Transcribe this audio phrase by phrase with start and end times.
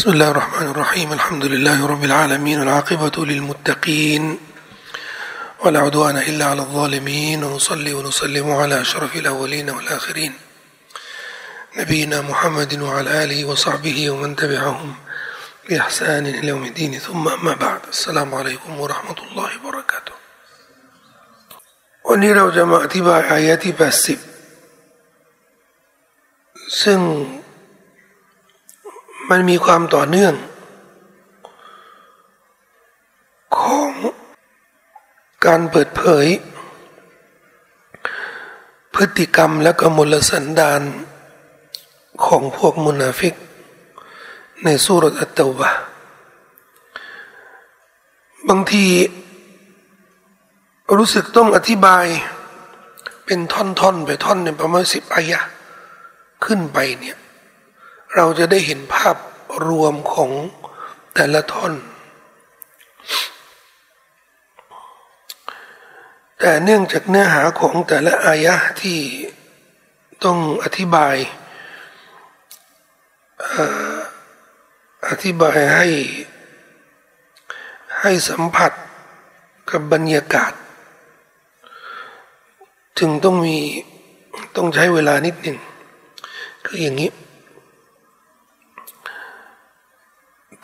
[0.00, 4.39] بسم الله الرحمن الرحيم الحمد لله رب العالمين والعاقبة للمتقين
[5.65, 10.33] ولا عدوان إلا على الظالمين ونصلي ونسلم على أشرف الأولين والآخرين
[11.77, 14.95] نبينا محمد وعلى آله وصحبه ومن تبعهم
[15.69, 20.11] بإحسان إلى يوم الدين ثم أما بعد السلام عليكم ورحمة الله وبركاته
[22.07, 23.81] วันนี้เราจะมาอธิบายอายะที่80
[26.83, 26.99] ซึ่ง
[29.29, 30.33] มันมีความต่อเนื่อง
[33.57, 33.89] ของ
[35.45, 36.27] การเปิดเผย
[38.95, 40.81] พฤติกรรมและก็มลสันดาน
[42.25, 43.33] ของพวกมุนาฟิก
[44.63, 45.71] ในสุรอัตตบะ
[48.49, 48.85] บางที
[50.97, 52.05] รู้สึกต้องอธิบาย
[53.25, 55.39] เป็นท่อนๆ ไปท่อนหนึ่งประมาณสิบอายะ
[56.45, 57.17] ขึ้นไปเนี่ย
[58.15, 59.17] เราจะได้เห็นภาพ
[59.67, 60.31] รวมของ
[61.15, 61.73] แต่ละท่อน
[66.39, 68.99] แต่เนื่องจากเนื้อหาของแต่ละอายะที่
[70.23, 71.15] ต้องอธิบาย
[75.09, 75.87] อธิบายให้
[78.01, 78.71] ให้สัมผัส
[79.69, 80.53] กับบรรยากาศ
[82.99, 83.57] จึงต้องมี
[84.55, 85.57] ต้องใช้เวลานิดหนึ่ง
[86.65, 87.11] คืออย่างนี้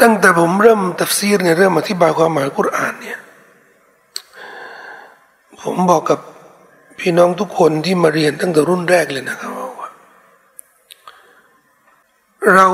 [0.01, 3.19] ตั้งแต่ผมเริ่มตัฟซีรในเรื่องอธิบายความหมายกุรอานเนี่ย
[5.61, 6.19] ผมบอกกับ
[6.99, 9.89] พี่น้องทุกคนที่มาเรียนตั้งแต่รุ่นแรกเลยนะครับว่า
[12.55, 12.67] เรา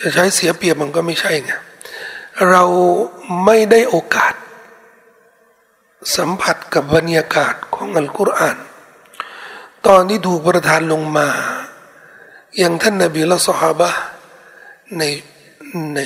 [0.00, 1.52] จะใช้เสียเปรียบมันก็ไม่ใช่ไง
[2.50, 2.64] เรา
[3.44, 4.34] ไม่ได้โอกาส
[6.16, 8.56] สัมผัสกับบรรยากาศของอัลกุรอาน
[9.86, 11.28] ตอนที่ถูกประทานลงมา
[12.58, 13.90] อย่างท่านนบีและสหบะ
[14.98, 15.02] ใน
[15.94, 16.00] ใน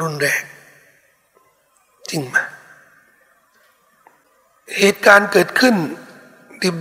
[0.00, 0.42] รุนแรง
[2.10, 2.36] จริงไหม
[4.78, 5.74] เหตุการณ์เกิดขึ้น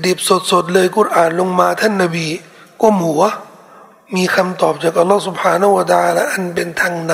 [0.05, 2.27] ดิบๆ สดๆ เลยกุรอานลงมาท่านนบี
[2.81, 3.23] ก้มหัว
[4.15, 7.11] มีคำตอบจากอัลลอฮฺสุบฮานาวดาและอันเป็นทางน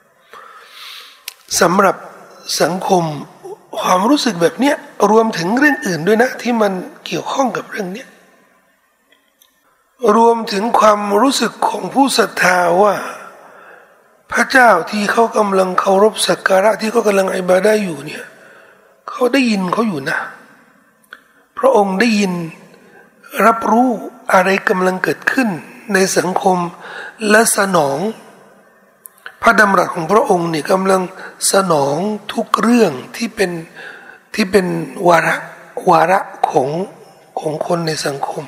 [0.00, 1.96] ำสำหรับ
[2.60, 3.04] สังคม
[3.78, 4.76] ความรู้สึกแบบเนี้ย
[5.10, 6.72] รวมถึงเรื่องอื่นด้วยนะ ที่มัน
[7.06, 8.08] เกี่ยวข้องกับเรื่องเนี้ย
[10.16, 12.94] รวมถึงความรู้สึกของผู้ศรัทธาว่า
[14.32, 18.24] พระเจ้าที่เขากำลังเคารพสักการะที่เขากำลังอิบาได้อยู่เนี่ย
[19.08, 20.18] เขาได้ยินเขาอยู่นะ
[21.58, 22.32] พระองค์ได้ยิน
[23.46, 23.88] รับรู้
[24.32, 25.48] อะไรกำลังเกิดขึ้น
[25.92, 26.58] ในสังคม
[27.30, 27.98] และสนอง
[29.42, 31.02] พระดำรัสของพระองค์เนี่ยกำลัง
[31.52, 31.96] สนอง
[32.32, 33.50] ทุกเรื่องที่เป็น
[34.34, 34.66] ที่เป็น
[35.08, 35.36] วาระ
[35.90, 36.20] วาระ
[36.50, 36.68] ของ
[37.40, 38.44] ของคนในสังคม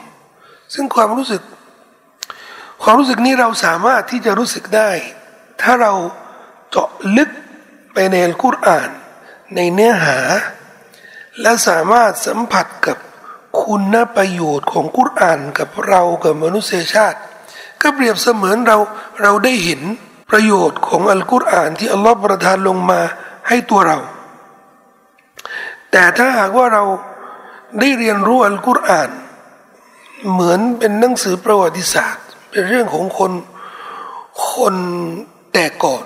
[0.75, 1.43] ซึ่งความรู้สึก
[2.83, 4.91] ความรู้สึกนี้เราสามารถที่จะรู้สึกได้
[5.61, 5.93] ถ้าเรา
[6.71, 7.31] เจาะลึก
[7.93, 8.91] ไปในอัลกุรอาน
[9.55, 10.19] ในเนื้อหา
[11.41, 12.97] และสามารถสัมผัสกับ
[13.63, 17.19] คุณประโยชน์ของกุรอานกับเรากับมนุษยชาติ
[17.83, 18.79] ก็เปรียบเสมือนเรา
[19.23, 19.81] เราได้เห็น
[20.31, 23.01] ประโยชน์ของอัลกุรอานที่อัลลอฮฺประทานลงมา
[23.49, 23.99] ให้ตัวเรา
[25.93, 26.85] แต่ถ้าหากว่าเรา
[27.81, 29.11] ได้เรียนรู้อัลกุรอาน
[30.31, 33.33] เหมือนเป็นหนังสือประวัติศาสตร์ เป็นเรื่องของคน
[34.51, 34.75] คน
[35.53, 36.05] แต่ก่อน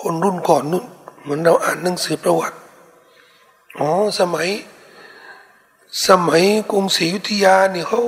[0.00, 0.84] คนรุ่นก่อนนู่น
[1.22, 2.56] เหมือนเราอ่านหนังสือประวัติ
[3.78, 3.88] อ๋อ
[4.20, 4.48] สมัย
[6.08, 8.02] สมัยกรุงศรีอยุธยาเนี่ยเขา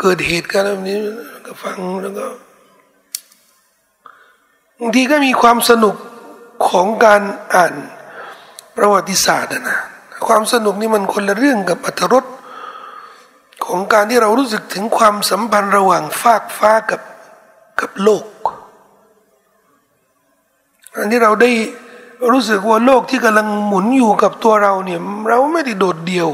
[0.00, 0.98] เกิดเหตุการณ์แบบนี้
[1.46, 2.26] ก็ฟังแล้วก็
[4.78, 5.96] บางทีก็มีความสนุก
[6.68, 7.22] ของการ
[7.54, 7.74] อ่าน
[8.76, 9.78] ประวัติศาสตร์นะ
[10.26, 12.24] ความสนุกนี่มันคนละเรื่องกับอัธรส
[13.70, 17.00] ของการที่เรารู้สึกถึงความสัมพันธ์ระหว่างฟากฟ้ากับ
[17.80, 18.26] กับโลก
[20.94, 21.50] อันที่เราได้
[22.30, 26.28] รู้สึกว่าโลกที่กำลังหมุนอยู่กับตัวเราเนี่ยเราไม่ได้โดดเดี่ยว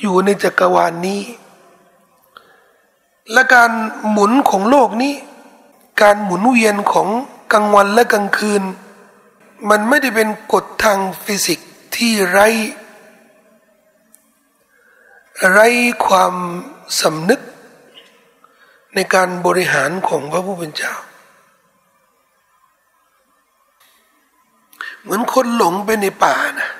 [0.00, 1.22] อยู่ในจักรวาลนนี้
[3.32, 3.70] และการ
[4.10, 5.14] หมุนของโลกนี้
[6.02, 7.08] การหมุนเวียนของ
[7.52, 8.62] กลางวันและกลางคืน
[9.68, 12.48] มันไม่ได้เป็นกฎทางฟิสิกส์ที่ไร้
[15.50, 15.68] ไร้
[16.06, 16.34] ความ
[17.00, 17.40] สำนึก
[18.94, 20.94] ในการบริหารของพระผู้เป็นเจ้า
[25.02, 26.70] เหมือนคนหลงไปในป่านะ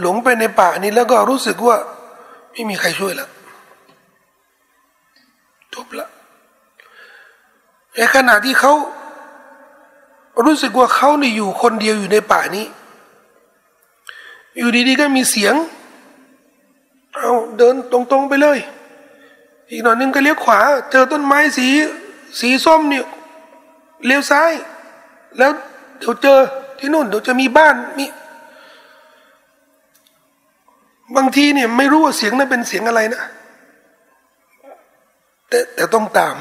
[0.00, 1.76] หลงไปในป่านี้แล้วก็รู้สึกว่า
[2.52, 3.30] ไม่มีใครช่วยแล้ว
[5.74, 6.08] จบละ
[7.96, 8.72] ในขณะที่เขา
[10.44, 12.66] รู้สึกว่าเขาเนี่ยอยู่คนเดียวอยู่ในป่านี้
[14.56, 15.54] อยู่ดีๆก็มีเสียง
[17.18, 18.58] เอาเดินตรงๆไปเลย
[19.70, 20.60] อีกหน่อยนึงก็เลี้ยวขวา
[20.90, 21.66] เจอต้นไม้สี
[22.40, 23.04] สีส้มเนี่ย
[24.06, 24.52] เลี้ยวซ้าย
[25.38, 25.50] แล้ว
[25.98, 26.38] เดี๋ยวเจอ
[26.78, 28.04] ที่นู่นเดี๋ยวจะมีบ้านมี
[31.16, 33.22] บางทีเนี่ยไม่รู้ว่าเสียงนั้นเป็นเสียงอะไรนะ
[35.48, 36.36] แต่แต่ต้องตาม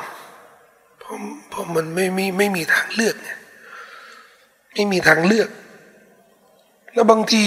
[1.00, 1.16] เพราะ
[1.50, 3.38] เพราะมันไม่ไม่ไม่มีทางเลือกเนี่ย
[4.74, 5.50] ไม่มีทางเลือก
[6.94, 7.46] แล้วบางที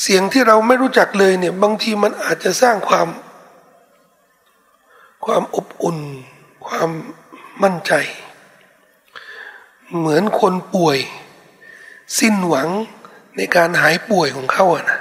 [0.00, 3.08] เสียงที่เราไม่รู้จักเลยเนี่ยบางทีมันอาจจะสร้างความ
[5.24, 5.98] ความอบอุ่น
[6.66, 6.88] ความ
[7.62, 7.92] มั่นใจ
[9.96, 10.98] เหมือนคนป่วย
[12.18, 12.68] สิ้นหวัง
[13.36, 15.00] ในการหายป่วยของเขาอะนะ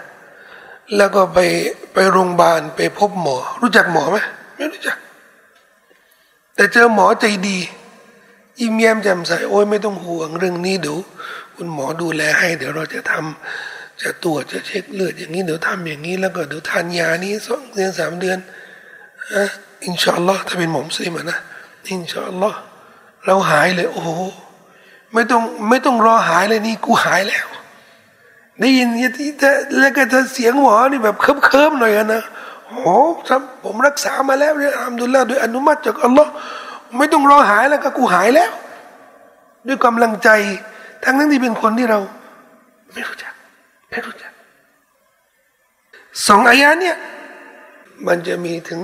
[0.98, 1.40] แล้วก็ไป
[1.94, 4.18] ไปโรงพยาบาลไปพบหมอ รู้จักหมอไหม
[4.56, 4.98] ไม่รู้จัก
[6.56, 7.58] แต่เจอหมอใจดี
[8.60, 10.98] ยิ้มแย้มแจ่มใสโอ้ยไม่ต้องห่วงเรื่องนี้เดี๋ยว
[11.56, 18.38] คุณหมอดูแลให้ เดี๋ยวเราจะทำ จะตรวจจะเช็คเลือดอย่างนี้เดี๋ยวทำอย่างนี้แล้วก็เดี๋ยวทานยานี้สองเดือนสามเดือน
[19.34, 19.44] อะ
[19.86, 21.38] อินชาอัลลอฮ์ถ้าเป็นหมอมซิมนะ
[21.92, 22.58] อินชาอัลลอฮ์
[23.26, 24.10] เราหายเลยโอ้โห
[25.14, 27.48] ไม่ต้องไม่ต้องรอหายเลยนี่กูหายแล้ว
[28.60, 28.88] ได้ยิน
[29.18, 29.30] ที่
[29.80, 31.16] แล้วก็จะเสียงหมอนี่แบบ
[31.46, 32.24] เคิมๆหน่อยนะ
[32.68, 32.94] โอ้
[33.64, 36.32] ผมรักษามาแล้วเนี่ยทำดุลละด้วยอนุมัติจากอัลลอฮ์
[36.98, 38.52] ไม่ต้องรอหายแล้วก็กูหายแล้ว
[39.68, 40.30] ด้วยกำลังใจ
[41.04, 42.00] ทั้งนั้นที่เป็นคนที่เรา
[42.94, 43.34] ไม่รู้จัก
[43.90, 44.34] ไม่รู้จัก
[46.28, 46.98] สองอายะเนี่ย
[48.08, 48.82] มันจะมีถึง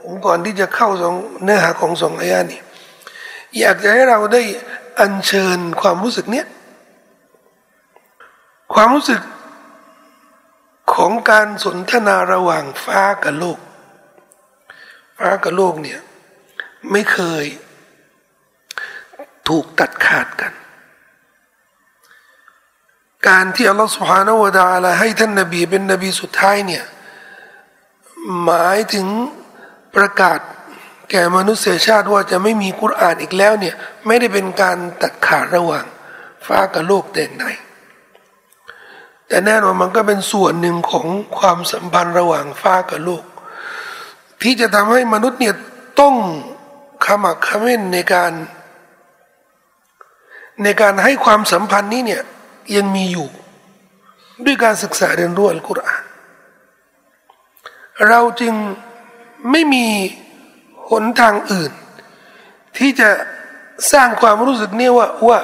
[0.00, 2.60] ผมก่อนที่จะเข้าสองเนื้อหาของสองอายะนี้
[3.58, 4.42] อยากจะให้เราได้
[4.98, 6.46] อัญเชิญความรู้สึกเนี้ย
[8.74, 9.22] ความรู้สึก
[10.94, 13.58] ของการสนทนาระหว่างฟ้ากับโลก
[15.18, 16.00] ฟ้ากับโลกเนี่ย
[16.90, 17.44] ไม่เคย
[19.48, 20.52] ถูกตัดขาดกัน
[23.28, 26.84] การที่อัลลอฮฺสุฮานาวะดาลาให้ท่านนบีเป็นนบีสุดท้ายเนี่ย
[28.44, 29.06] หมายถึง
[29.96, 30.38] ประกาศ
[31.10, 33.74] แก่มนุษยชาติว่าจะไม่มีกุรอานอีกแล้วเนี่ย
[34.06, 35.84] ไม่ได้เป็นการตัดขาดระหว่าง
[36.46, 37.44] ฟ้ากับโลกแต่ใด
[39.28, 41.06] แต่แน่นอนมันก็เป็นส่วนหนึ่งของ
[41.38, 43.24] ความสัมพันธ์ระหว่างฟ้ากับโลก
[44.42, 45.54] ที่จะทำให้มนุษย์เนี่ย
[46.00, 46.14] ต้อง
[47.04, 48.32] ขมักขม้นในการ
[50.62, 52.22] ในการให้ความสัมพันธ์นี้เนี่ย
[52.76, 53.28] ยังมีอยู่
[54.44, 56.02] ด้วยการศึกษาเรียนรู้อัลกุรอาน
[58.08, 58.54] เราจึง
[59.50, 59.86] ไม่มี
[60.90, 61.72] หนทางอื่น
[62.78, 63.10] ที่จะ
[63.92, 65.38] สร้างความรู้สึกนี่ยว่าว่า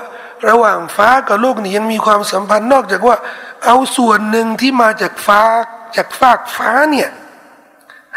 [0.48, 3.16] ระหว่างฟ้ากับโลกนี่ยังมีความสัมพันธ์นอกจากว่า
[3.64, 5.42] เอาส่วนหนึ่งที่มาจากฟ้า
[5.96, 7.08] จากฟากฟ้าเนี่ย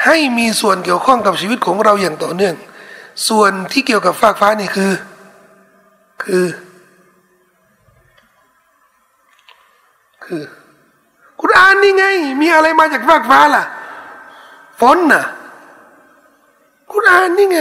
[0.06, 2.56] ให้มีส่วนเกี่ยวข้องกับชีวิตของเราอย่างต่อเนื่อง
[3.28, 4.94] ส่วนที่เกี่ยวกับฟากฟ้านี่คือ
[6.24, 6.46] คือ
[10.32, 10.46] คือ
[11.42, 12.04] กุรอานนี่ไง
[12.42, 13.64] มีอะไรมาจากฟากฟ้าล่ะ
[14.80, 15.24] ฝนน่ะ
[16.92, 17.58] กุรอานนี่ไง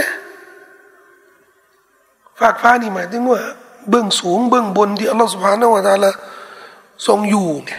[2.39, 3.41] ฟากฟ้านี่หมายถึงว่า
[3.89, 6.11] เบื้องสูงเบื้องบนที่อัลลอฮฺสุบฮานาวะตาละ
[7.07, 7.71] ทรงอยู่ไง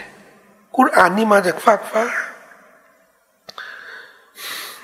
[0.77, 2.05] กุรอานนี่มาจากฟากฟ้า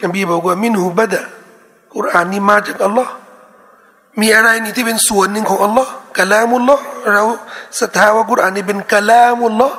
[0.03, 1.21] นบีบอกว่ามินหูบดะ
[1.95, 3.13] กุรอานนี่มาจากอัลลอฮ์
[4.21, 6.83] มีอะไรนี่ที่เป็นส่วนหนึ่งของอัลลอฮ์กะลามุลลอฮ์
[7.13, 7.23] เรา
[7.81, 9.77] ศรัทธาว่ากุรอานนี่เป็นกะลามุลลอฮ์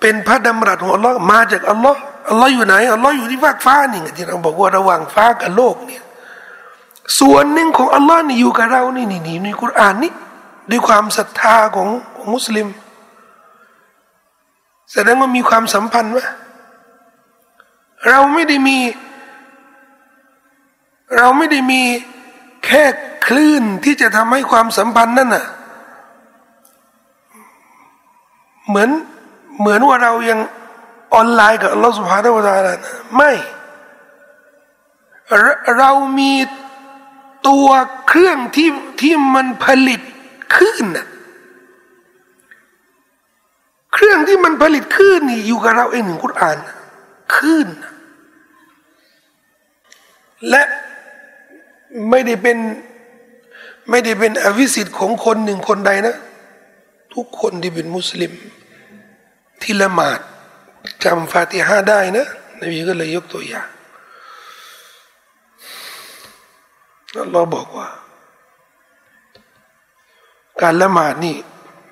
[0.00, 6.02] เป็นพระดำรัสของอัลลอฮ์มาจากอัลลอฮ์อัลลอฮ์อยู่ไหนอัลลอฮ์อยู่ที่ฟากฟ้านี่ที่เราบอกว่าระหว่างฟ้ากับโลกเนี่ย
[7.20, 10.12] ส่วนหนึ่งของอัลลอฮ์นี่อยู่กับเรานี่นี่นี่ในกุรานนี่
[10.70, 12.68] ด้วยความศรัทธาของของมุสลิม
[14.92, 16.18] แสดงว่ามีความสัมพันธ์ไหม
[18.08, 18.78] เราไม่ได้มี
[21.16, 21.82] เราไม่ได้มี
[22.66, 22.84] แค่
[23.26, 25.44] คลื่นที่จะทำให้ความสัมพันธ์นั่นน่ะ
[28.68, 28.90] เหมือน
[29.58, 30.40] เหมือนว่าเรายัง
[31.14, 32.80] ออนไลน์กับอัลลอฮฺสุบฮานาอูตาลานะ
[33.16, 33.32] ไม่
[35.78, 36.32] เรามี
[37.48, 37.68] ตัว
[38.08, 40.00] เครื่องที่ที่มันผลิต
[40.56, 41.06] ขึ้นนะ
[43.94, 46.58] เครื่องที่มันผลิตขึ้นนี่อยู่กับเราเองหนึ่งกุรอาน
[47.36, 47.66] ขึ้น
[50.48, 50.62] และ
[52.10, 52.58] ไม่ได้เป็น
[53.90, 56.14] ไม่ได้เป็นอวิสิทธิ์ของคนหนึ่งคนใดนะ
[57.14, 58.32] ทุกคนที่เป็นมุสลิม
[59.62, 60.20] ที่ละหมาด
[61.04, 62.26] จำฟาติฮาได้นะ
[62.60, 63.68] นบีก็เลยยกตัวอย่าง
[67.32, 67.88] เราบอกว่า
[70.62, 71.36] การละหมาดนี่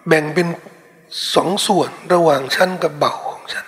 [0.08, 0.48] แบ่งเป็น
[1.34, 3.66] สองส่วนระหว่างฉันกับเบาของฉัน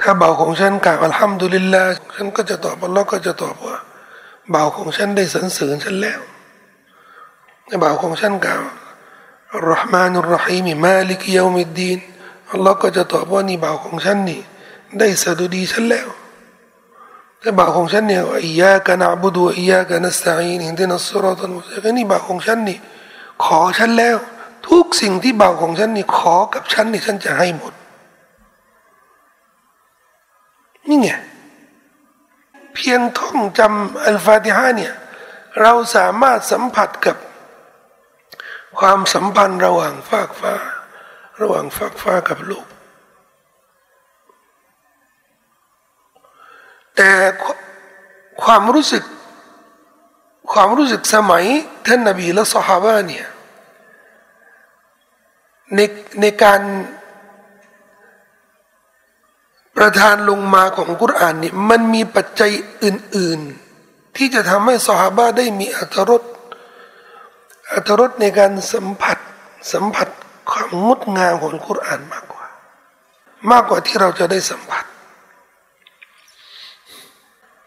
[0.00, 3.76] ถ้าเบาของฉันกล่าวอัลฮัมดุลิลลาห์ฉันก็จะตอบอัลลอฮ์ก็จะตอบว่า
[4.50, 6.20] เบาของฉันได้สรรเสริญฉันแล้ว
[7.80, 8.62] เบาของฉันกล่าว
[9.54, 11.98] อัลลอฮ์มานุรหีมมาลิกยามิดดีน
[12.52, 14.40] อัลลอฮ์ก็จะตอบว่านี่เบาของฉันนี่
[14.98, 16.08] ได้สะดุดีฉันแล้ว
[17.40, 22.78] แต่บ่าวของฉันเนี่ยอียะกันอับดูอียะกันนัสตัอีนเห็นที่นัสรอตันมุสลิมนี่บ่าวของฉันนี่
[23.44, 24.16] ขอฉันแล้ว
[24.68, 27.72] ทุกสิ่งที่บ่าวของฉันนี่ ขอกับฉันนี่ฉันจะให้หมด
[30.88, 31.08] นี่ไง
[32.74, 34.94] เพียงท่องจำอัลฟาติฮะเนี่ย
[35.60, 37.16] เราสามารถสัมผัสกับ
[38.78, 40.54] ความสัมพันธ์ระหว่างฟากฟ้า
[41.40, 42.66] ระหว่างฟากฟ้ากับโลก
[46.96, 47.10] แต่
[48.42, 49.04] ความรู้สึก
[50.52, 51.44] ความรู้สึกสมัย
[51.86, 53.26] ท่านนบีและสหายเนี่ย
[55.74, 55.80] ใน
[56.20, 56.60] ในการ
[59.76, 62.50] ประทานลงมาของกุรอานนี่มันมีปัจจัย
[62.84, 63.40] อื่น
[63.78, 66.22] ๆ ที่จะทำให้สหายได้มีอัตรส
[67.72, 69.18] อัตรสในการสัมผัส
[69.72, 70.08] สัมผัส
[70.50, 72.46] ความงดงามของกุรอานมากกว่า
[73.50, 74.84] มากกว่าที่เราจะได้สัมผัส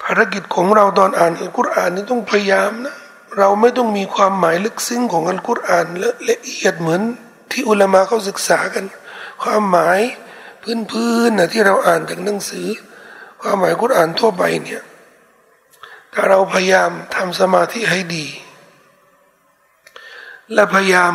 [0.01, 2.96] ภารกิจของเราตอนอ่านอัลกุรอานนี่ต้องพยายามนะ
[3.38, 7.01] เราไม่ต้องมีความหมายลึกซึ้งของอัลกุรอานละละเอียดเหมือน
[7.51, 8.86] ที่อุลามะเขาศึกษากัน
[9.43, 10.00] ความหมาย
[10.91, 12.67] พื้นๆนะที่เราอ่านจากหนังสือ
[13.41, 14.81] ความหมายกุรอานทั่วไปเนี่ย
[16.13, 18.25] ถ้าเราพยายามทำสมาธิให้ดี
[20.53, 21.13] และพยายาม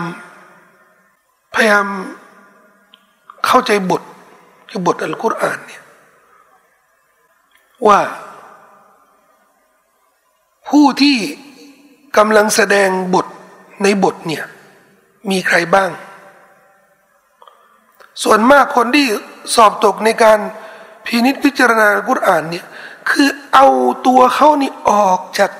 [1.54, 1.86] พยายาม
[3.46, 4.02] เข้าใจบท
[4.68, 5.82] คือบทอัลกุรอานเนี่ย
[7.86, 8.00] ว่า
[10.68, 11.18] ผู้ที่
[12.16, 13.26] กำลังแสดงบท
[13.82, 14.44] ในบทเนี่ย
[15.30, 15.90] มีใครบ้าง
[18.22, 19.06] ส่วนมากคนที่
[19.54, 20.38] สอบตกในการ
[21.06, 22.66] พินิจพิจารณาอัลกุรอานเนี่ย
[23.10, 23.66] คือเอา
[24.06, 25.50] ตัวเขานี่ออกจาก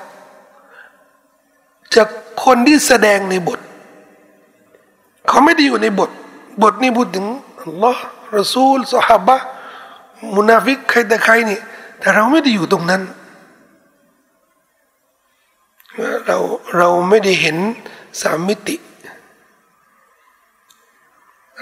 [1.95, 2.07] จาก
[2.43, 3.59] คนที่แสดงในบท
[5.27, 6.09] เขาไม่ได้อยู่ในบท
[6.61, 7.25] บทนี้พูดถึง
[7.61, 8.03] อัลลอฮ์
[8.37, 9.37] รอซูลสหบะ
[10.35, 11.59] มุนาฟิกใครแต่ใครนี่
[11.99, 13.01] แต่เราไม่ได้อยู่ตรงนั้น
[16.25, 16.37] เรา
[16.75, 17.57] เราไม่ได้เห็น
[18.21, 18.75] สามมิติ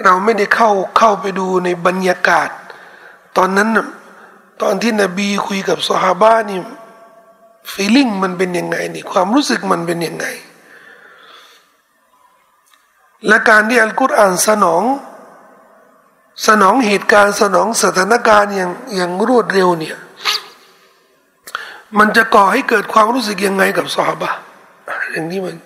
[0.04, 2.50] เราไม่ได้เข้าเข้าไปดูในบรรยากาศ
[3.36, 3.68] ตอนนั้น
[4.62, 6.58] ตอนที่นบีคุยกับสฮาบะนี่
[7.72, 10.26] ฟีลิ่งมันเป็นยังไงนี่ความรู้สึกมันเป็นยังไง
[13.28, 14.82] และการที่อัลกุรอานสนอง
[16.46, 19.96] สนองเหตุการณ์สนองสถานการณ์อย่างอย่างรวดเร็วเนี่ย
[21.98, 24.30] มันจะก่อให้เกิดความรู้สึกยังไงกับสฮาบะ
[25.12, 25.56] อย่างนี้มัน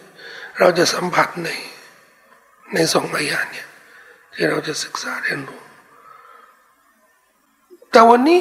[0.58, 1.48] เราจะสัมผัสใน
[2.74, 3.66] ในสองอายาเนี่ย
[4.34, 5.60] ที่เราจะศึกษาเรียนรู้
[7.90, 8.40] แต่วันนี้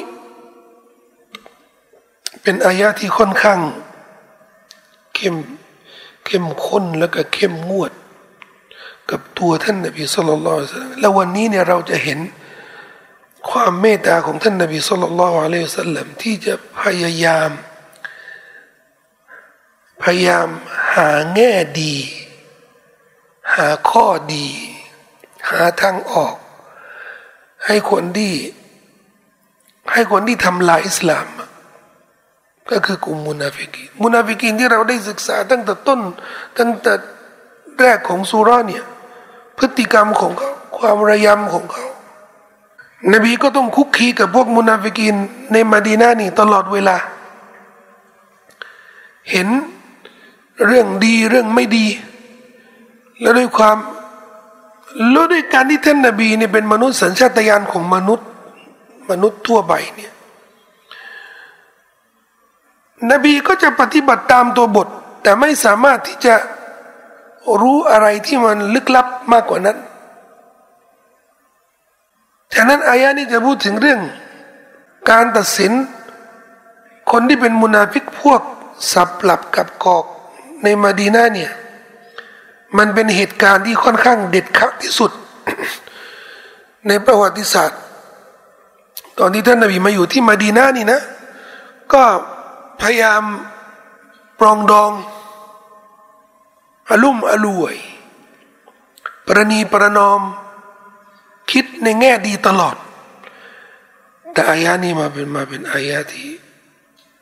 [2.42, 3.60] เป็นอายะที่ค่อนข้าง
[5.14, 5.36] เข้ม
[6.26, 7.92] เข้มข้นแล้วก็เข้มงวด
[9.10, 12.18] กับตัวท่านนบีสุลต่านละแล้ววันนี้เนี่ยเราจะเห็น
[13.50, 17.50] ความเมตตาของท่านนบีสุลต่านละอะลัยสัลลัมที่จะพยายาม
[20.02, 20.48] พยายาม
[20.94, 21.96] หาแง่ดี
[23.54, 24.48] หาข้อดี
[25.50, 26.36] หาทางออก
[27.66, 28.34] ให้คนที่
[29.92, 31.26] ให้คนที่ทำลายอิสลาม
[32.70, 36.00] ก็คือกลุ่มมุนาฟิกีมุนาฟิกีนที่เราได้ศึกษาตั้งแต่ต้น
[36.58, 36.92] ตั้งแต่
[37.80, 38.84] แรกของซูเราะฮ์เนี่ย
[39.60, 41.86] พฤติกรรมของเขาความระยำของเขา
[43.12, 45.14] นบีก็ต้องคลุกคลีกับพวกมุนาฟิกีน
[45.52, 46.96] ในมาดีนานี่ตลอดเวลา
[49.30, 49.48] เห็น
[50.66, 51.86] เรื่องดีเรื่องไม่ดี
[53.20, 53.76] แล้วด้วยความ
[55.10, 58.28] แล้วด้วยการที่ท่านนบีเนี่ยเป็นมนุษย์สัญชาตญาณของมนุษย์
[59.10, 60.12] มนุษย์ทั่วไปเนี่ย
[63.10, 64.88] นบีก็จะปฏิบัติตามตัวบท
[65.22, 66.34] แต่ไม่สามารถที่จะ
[67.62, 69.78] รู้อะไรที่มันลึกลับมากกว่านั้น
[72.54, 74.00] ฉะนั้นอายะนี้จะพูดถึงเรื่อง
[75.10, 75.72] การตัดสิน
[77.10, 78.40] คนที่เป็นมุนาฟิกพวก
[78.92, 80.04] สับหลับกับกอก
[80.62, 81.52] ในมาดีนาเนี่ย
[82.78, 85.10] มันเป็นเหตุการณ์ที่ค่อนข้างเด็ดขาดที่สุด
[86.88, 87.80] ในประวัติศาสตร์
[89.18, 91.00] ตอนที่ท่านนบีมาอยู่ที่มาดีนานี่นะ
[91.92, 92.02] ก็
[92.80, 93.22] พยายาม
[94.40, 94.90] ปรองดอง
[96.90, 97.76] อลุ่มอลวย
[99.26, 100.22] ประนีประนอม
[101.50, 102.76] คิดในแง่ดีตลอด
[104.32, 106.30] แต่อายานี้มาเป็นมาเป็นอายาที่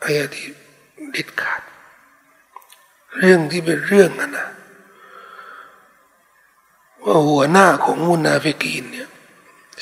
[0.04, 0.46] อายาที่
[1.10, 1.62] เด็ดขาด
[3.18, 4.46] เรื่องที่เป็นเรื่องนะนะ
[7.04, 9.08] ว่าหัวหน้าของมุนาฟิกีนเนี่ย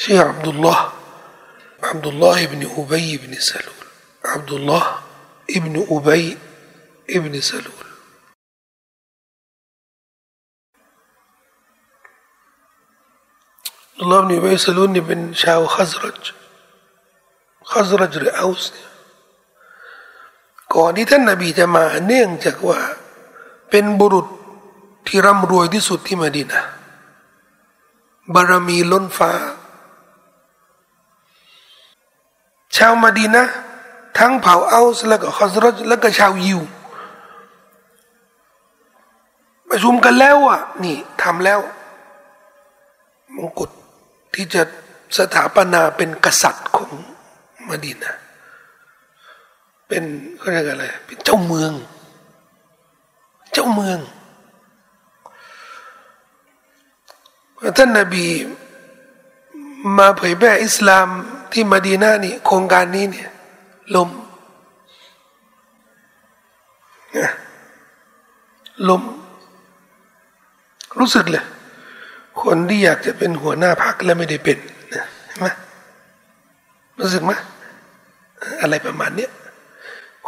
[0.03, 0.87] ชื่ออับดุลลอฮ์
[1.89, 3.87] อับดุลลอฮ์อิบนอุบัยอิบนซาลูล
[4.33, 4.91] อับดุลลอฮ์
[5.55, 6.25] อิบนอุบัย
[7.13, 7.86] อิบนซาลูล
[13.99, 16.25] อัลลอฮ์นี่ไปสลุนนี่เป็นชาวขัซรจ
[17.71, 18.71] ขัซรัจหรืออัลส์
[20.75, 22.79] ก่อนที่ท่านนบีจะมาเนื่องจากว่า
[23.71, 24.27] เป็นบุรุษ
[25.07, 26.63] ที่ร่ำรวยที่สุดที่มาดีนะ
[28.35, 29.33] บารมีล้นฟ้า
[32.77, 33.45] ชาวมาดีนะ
[34.19, 36.61] ทั้งเผ่าอัสและก็ขัซรัและก็ชาวยิว
[39.69, 41.61] ประชุมกันแล้วอะ นี่ทำแล้ว
[43.35, 43.71] มงกุฎ
[44.37, 44.63] ที่จะ
[45.19, 46.91] สถาปนาเป็นกษัตริย์ของ
[47.69, 48.15] มดีนะ
[49.89, 50.05] เป็น
[50.39, 51.73] เขาเรียกอะไรเป็นเจ้าเมือง
[53.53, 53.99] เจ้าเมือง
[57.77, 58.27] ท่านนาบี
[59.99, 61.07] มาเผยแพร่อิสลาม
[61.53, 63.31] ที่มาดีนานี่โครงการนี้เนี่ย
[63.95, 64.09] ลม
[68.89, 69.03] ลม
[70.99, 71.45] รู้สึกเลย
[72.43, 74.59] คนที่อยากจะเป็นหัวหน้าพักแล้วไม่ได้เป็น
[75.27, 75.47] เห็นไหม
[77.01, 77.33] รู้สึกไหม
[78.63, 79.31] อะไรประมาณเนี้ย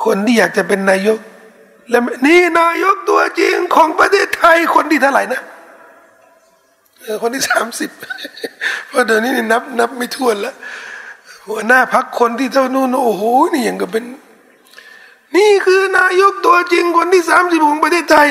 [0.04, 1.18] คนที่อยากจะเป็นนายก
[1.90, 5.42] แล้วนี่นายกตัวจริงของประเทศไทยคนที่เท่าไหร่นะ
[7.22, 7.90] คนที่สามสิบ
[8.88, 10.54] เพราะเดี๋ยวนี้นับนับไม่ถ้วนแล้ว
[11.46, 13.22] หัวหน้าพักคนที่เท่านู้นโอ้โห
[13.52, 14.04] นี่ยังก็เป็น
[15.36, 18.28] นี่คือนายกตัวจริงคนที่สามสิบของประเทศไทย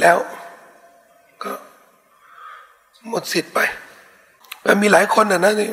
[0.00, 0.18] แล้ว
[3.08, 3.58] หมดสิทธิ์ไป
[4.64, 5.68] แล้วมีหลายคนนะนะนี่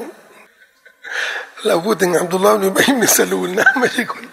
[1.65, 4.23] เราพูดถึงอับดุลลอฮ์นี่ไม่มีสลูนนะไม่ใช่คน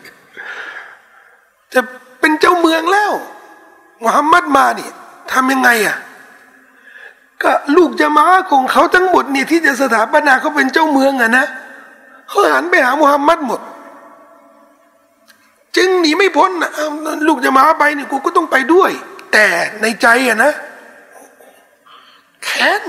[1.74, 1.80] จะ
[2.20, 3.12] เป็นเจ้าเมืองแล้ว
[4.02, 4.88] มุฮัมมัดมานี่
[5.32, 5.96] ทำยังไงอะ
[7.42, 11.46] ก็ลูกจะมาของเขาทั้งหมดนี่ที่จะสถาปนาเขาเป็นเจ้าเมืองอะนะ
[12.28, 13.60] เขาหันไปหามุฮัมมัดหมด
[15.76, 16.70] จึงหนีไม่พ้นนะ
[17.26, 18.90] ลูกจะมาไปนี่กูก็ต้องไปด้วย
[19.32, 19.46] แต่
[19.82, 20.52] ในใจอะนะ
[22.44, 22.82] แค้น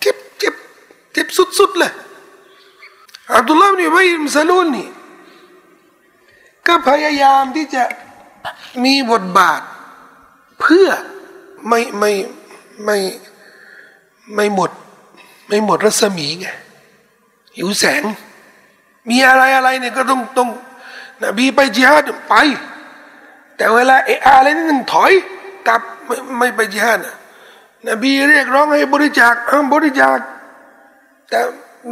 [0.00, 0.54] เจ็บเจ็บ
[1.12, 1.26] เจ็บ
[1.58, 1.92] สุดๆเลย
[3.34, 4.88] อับดุลลาห์นี่ไม่มซาลูนนี่
[6.66, 7.82] ก็พยายามที่จะ
[8.84, 9.60] มีบทบาท
[10.60, 10.88] เพื่อ
[11.68, 12.10] ไม่ไม่
[12.84, 12.96] ไม่
[14.34, 14.70] ไม่หมด
[15.48, 16.46] ไม่หมดรัศมีไง
[17.56, 18.02] หิวแสง
[19.08, 20.48] มีอะไรอะไรเนี่ยก็ต้องต้อง
[21.22, 22.34] นบีไปจิฮาดไป
[23.56, 25.12] แต่เวลาเออะไรนี่นึงถอย
[25.68, 27.06] กลับไม่ไม่ไปจิฮาดน
[27.88, 29.34] นบีเรียกร้องให้บริจาค
[29.74, 30.18] บริจาค
[31.28, 31.38] แต่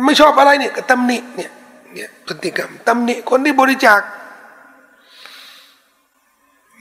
[0.05, 1.51] ไม่ชอบอะไรเนี่ยก็ตำหนิเนี่ย
[1.93, 4.01] เนี่ยพฤติกรรมตำหนิคนที่บริจาค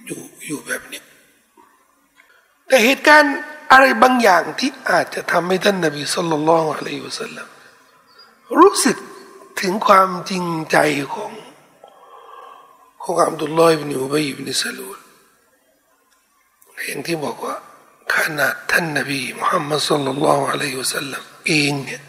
[0.06, 1.02] อยู่อยู่แบบนี้
[2.68, 3.36] แต่เหตุการณ์
[3.72, 7.48] อะไรบางอย่างที่อาจจะทำให้ท่านนบีสุลต่านละอะลัยฮุสลลัม
[8.60, 8.98] รู้สึก
[9.62, 10.78] ถึงความจริงใจ
[11.14, 11.32] ของ
[13.04, 14.98] ของอับดุลลอฮ์บินอุบัยบินซาลูล
[16.86, 17.56] อย่างที่บอกว่า
[18.18, 22.04] ขนาดท่านนบีมุฮัมมัดสุลลัลลอฮุอะลัยฮิวสัลลัมเองเนี่ย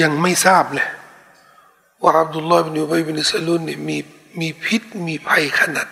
[0.00, 0.88] ยังไม่ทราบเลย
[2.02, 3.96] ว่าอับดุลลอฮ์บินอุบัยบินซาลูลเนี่ยมี
[4.40, 5.88] มีพิษมีภัยขนาด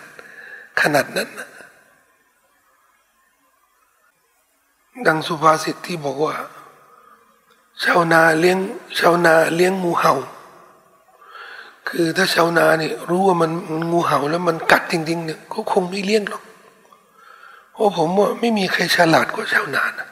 [0.81, 1.49] ขนาดนั้นนะ
[5.07, 6.33] ดังสุภาษิตที่บอกว่า
[7.83, 8.57] ชาวนาเลี้ยง
[8.99, 10.15] ชาวนาเลี้ยงงูเห่า
[11.87, 13.51] คือถ้าชาวนาเนี่ยรู้ว่ามัน
[13.91, 16.43] งูเห่าแล้วมันกัดจริงๆเนี่ยก็คงไม่เลี้ยงหรอก
[17.71, 20.07] เพราะผมว่าไม่มีใครฉลาดกว่าชาวนานะ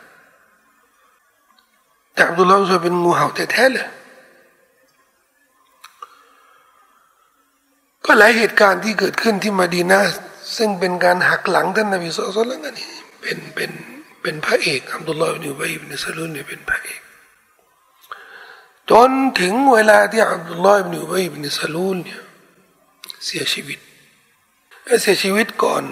[2.13, 3.87] แต่อับดุลลาห์เป็นงูเห่าแท้ๆเลย
[8.05, 9.99] ก็หลายเหตุการณ์ที่เกิดขึ้นที่มาดีนา
[10.57, 12.87] ซึ่งเป็นการหักหลังท่านนบีสุลต่านนี่
[13.21, 13.71] เป็นเป็น
[14.21, 17.01] เป็นพระเอกอับดุลลอฮ์อิบนุบัยอิบนุซาลุนเนี่ยเป็นพระเอก
[18.91, 22.21] จนถึงเวลาที่อับดุลลอฮ์อิบนุบัยอิบนุซาลุนเนี่ย
[23.25, 23.79] เสียชีวิต
[25.01, 25.83] เสียชีวิตก่อน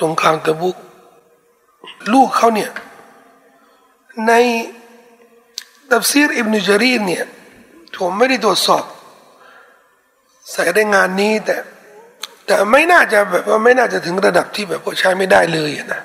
[0.00, 0.76] สงครามตะบุก
[2.12, 2.70] ลูกเขาเนี่ย
[4.26, 4.32] ใน
[5.90, 7.24] ตัฟซีรอิบนุจารีนเนี่ย
[7.96, 8.84] ผมไม่ได้ตรวจสอบ
[10.50, 11.56] ใส่ได้งานนี้แต่
[12.46, 16.00] แต่ไม่น่าจะแบบว่าไม่น่าจะถึงระดับที่แบบว่าใช้ไม่ได้เลยนะ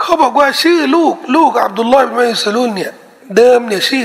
[0.00, 2.92] เขาบอกว่าชื่อลูกลูกอับดุลลอฮ์บิบนสลุนเนี่ย
[3.36, 4.04] เดิมเนี่ยชื่อ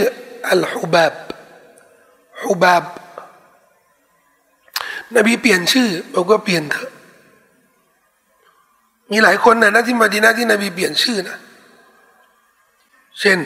[0.50, 1.14] อัลฮุบาบ
[2.44, 2.84] ฮุบาบ
[5.16, 6.92] นบีเปลี่ยนชื่อบอกว่าเปลี่ยนเถอะ
[9.12, 11.38] มีหลายคนนะนะที่มาดีนาที่นบีเปลี่ยนชื่อนะ
[13.20, 13.40] เช่น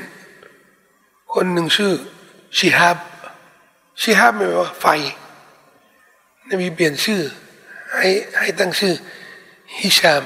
[1.34, 1.94] คนหนึ่งชื่อ
[2.58, 2.98] ชิฮับ
[4.02, 4.86] ชิฮับหมายว่าไฟ
[6.50, 7.22] นบีเปลี่ยนชื่อ
[7.94, 8.08] ให้
[8.40, 8.94] ให้ตั้งชื่อ
[9.78, 10.24] ฮิชาม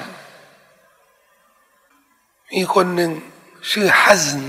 [2.52, 3.10] มีคนหนึ่ง
[3.70, 4.42] ชื่อฮัซน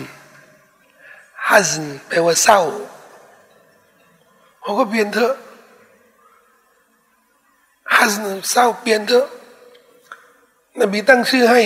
[1.49, 2.61] ฮัซนแปลว่าเศร้า
[4.61, 5.33] เขาก็เปลี่ยนเถอะ
[7.95, 9.27] ฮัซนเศร้าเปลี่ยนเถอะ
[10.79, 11.61] นบีตั้งชื่อให้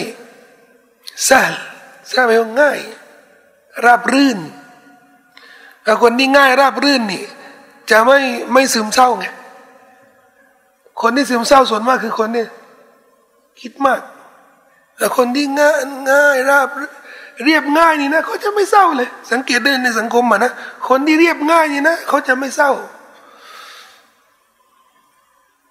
[1.28, 1.54] ซาล
[2.12, 2.80] ซาแปลว่าง่าย
[3.86, 4.40] ราบรื่น
[5.84, 7.24] แต่คนที่ง่ายราบรื่นนี่
[7.92, 8.20] จะไม่
[8.54, 9.26] ไม่ซึมเศร้าไง
[11.02, 12.46] คนที่ซึมเศร้าส่วนมากคือคนนี่
[13.62, 14.02] คิดมาก
[14.98, 16.99] แต่คนที่ง่ายง่ายราบรื่น
[17.46, 20.52] เรียบง่ายนี่นะเขาจะไม่เศร้าเลย สังเกตได้ในสังคมอะนะ
[20.88, 22.72] คนที่เรียบง่ายนี่นะเขาจะไม่เศร้า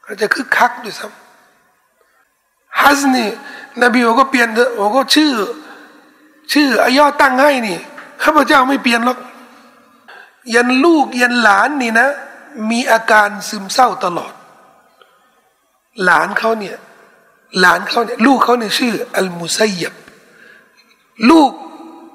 [0.03, 3.31] เขาจะคึกคักด้วยซ้ำฮัสนี่
[3.83, 5.33] นบีบอกก็เปลี่ยนเถอะบอกก็ชื่อ
[6.53, 7.79] ชื่ออายอตั้งให้นี่
[8.23, 9.19] ข้าพเจ้าไม่เปลี่ยนหรอก
[10.55, 12.09] ยันลูกยันหลานนี่นะ
[12.71, 14.33] มีอาการซึมเศร้าตลอด
[16.05, 16.77] หลานเขาเนี่ย
[17.61, 19.95] หลานเขาเนี่ย ลูกเขาเนี่ยชื่อ อัลมุซัยบ
[21.31, 21.51] ลูก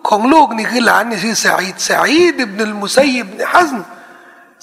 [0.10, 3.80] ของลูกนี่คือหลานนี่ชื่อสาอิดสาอิดอิบนุลมุซัยบนฮัซน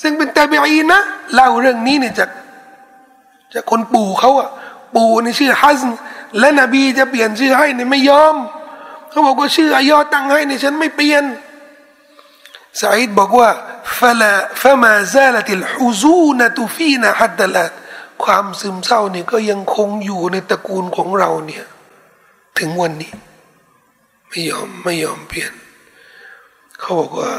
[0.02, 0.98] ซึ่งเป็นตาบีอีนะ
[1.34, 2.30] เล่าเรื่องนี้เนี่ยจาก
[3.54, 4.48] จากคนปู่เขาอะ
[4.94, 5.90] ปู่นี่ชื่อฮัซน
[6.38, 8.36] และนบีจะเปลี่ยนชื่อให้นี่ไม่ยอม
[9.10, 11.24] เขาบอกว่าชื่ออายอตั้งให้นี่ฉันไม่เปลี่ยน
[12.80, 13.48] สาอิดบอกว่า
[13.98, 17.72] ฟะลาฟะมาซาลติลฮุซูนตุฟีนาฮัดดลัด
[18.24, 21.64] ความซึมเศร้านี่ก็ยังคงอยู่ในตระกูลของเราเนี่ย
[22.58, 23.12] ถึงวันนี้
[24.30, 25.52] ไม่ยอมไม่ยอมเปลี่ยน
[26.80, 27.32] เขาบอกว่า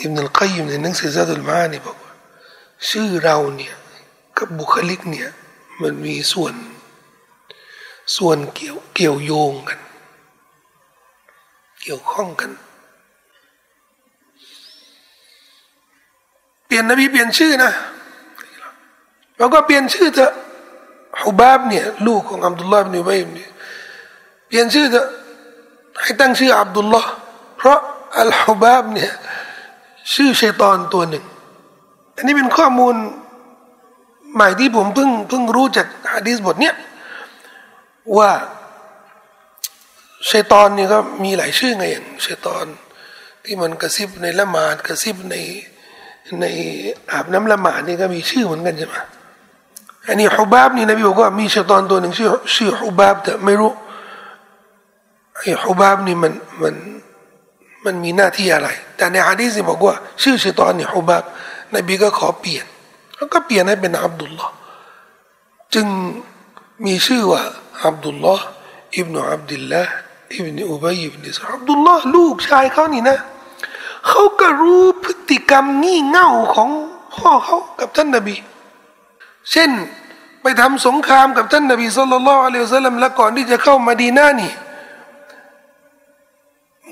[0.00, 2.12] อิบนุลกัยมในหนังสือซาดุลมานี่บอกว่า
[2.88, 3.74] ชื่อเราเนี่ย
[4.38, 5.28] กับบุคลิกเนี่ย
[5.82, 6.54] มันมีส่วน
[8.16, 9.80] ส่วนเกี่ยวเกี่ยวโยงกัน
[11.82, 12.50] เกี่ยวข้องกัน
[16.66, 17.72] เปลี่ยนนบีเปลี่ยนชื่อนะ
[19.38, 20.32] เราก็เปลี่ยนชื่อเถอะ
[21.22, 23.50] ฮุบาบเนี่ยลูกของอับดุลลาห์บินอุบัยเนี่ย
[24.46, 25.08] เปลี่ยนชื่อเถอะ
[26.00, 27.12] ให้ตั้งชื่ออับดุลลาห์
[27.58, 27.78] เพราะ
[28.18, 29.10] อัลฮุบาบเนี่ย
[30.14, 31.24] ชื่อชัยตอนตัวหนึ่ง
[32.16, 32.94] อันนี้เป็นข้อมูล
[34.34, 36.74] ใหม่ที่ผมเพิ่งเพิ่งรู้จากฮะดีษบทเนี้ย
[38.16, 38.30] ว่า
[40.30, 42.66] ชัยตอนนี่ก็มีหลายชื่อไงอย่างชัยตอน
[43.44, 45.36] ที่มันกระซิบในละหมาดกระซิบใน
[46.40, 46.46] ใน
[47.12, 48.96] อาบน้ำละหมาดนี่ก็มีชื่อเหมือนกันใช่ไหม
[50.08, 53.70] อันนี้ฮุบาบนี่นบีบอกว่ามีชัยตอนตัวหนึ่งชื่อชื่อฮุบาบแต่ไม่รู้
[55.38, 56.74] ไอ้ฮุบาบนี่มันมัน
[57.84, 61.22] มันมีหน้าที่อะไร แต่ในฮะดีษบอกว่า ชื่อชัยตอนนี่ฮุบาบ
[61.74, 62.66] นบีก็ขอเปลี่ยน
[63.16, 64.52] แล้วก็เปลี่ยนให้เป็นอับดุลลอฮ์
[65.74, 65.86] จึง
[66.84, 67.42] มีชื่อว่า
[67.84, 68.44] อับดุลลอฮ์
[68.96, 69.92] อิบนุอับดุลลาห์
[70.36, 73.18] อิบนุอุบัยอิบนุอับดุลลอฮ์ลูกชายเขานี่นะ
[74.08, 76.70] เขาก็รู้พฤติกรรมงี่เง่าของ
[77.14, 78.36] พ่อเขากับท่านนบี
[79.52, 79.70] เช่น
[80.42, 84.52] ไปทำสงครามกับท่านนบีصلى الله عليه وسلمแล้วก่อนที่จะเข้ามาดีนานี่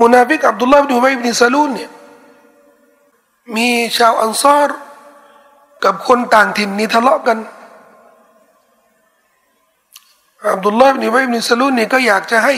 [0.00, 1.90] มุนาฟิกอับดุลลาห์บินอุบัยบินซาลูนเนี่ย
[3.56, 4.70] มีชาวอันซอร
[5.84, 7.38] กับคนต่างถิ่นนี่ทะเลาะกัน
[10.52, 12.54] อับดุลลาห์บินอุบัยบินซาลูนเนี่ยก็อยากจะให้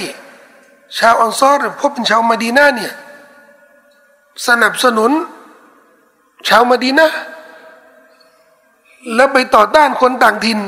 [0.99, 2.93] ชาวอันซอรพวกเป็นชาวมาดีนาเนี่ย
[4.47, 5.11] สนับสนุน
[6.49, 7.07] ชาวมาดีนา
[9.15, 10.59] แล้วไปต่อต้านคนต่างถิ่น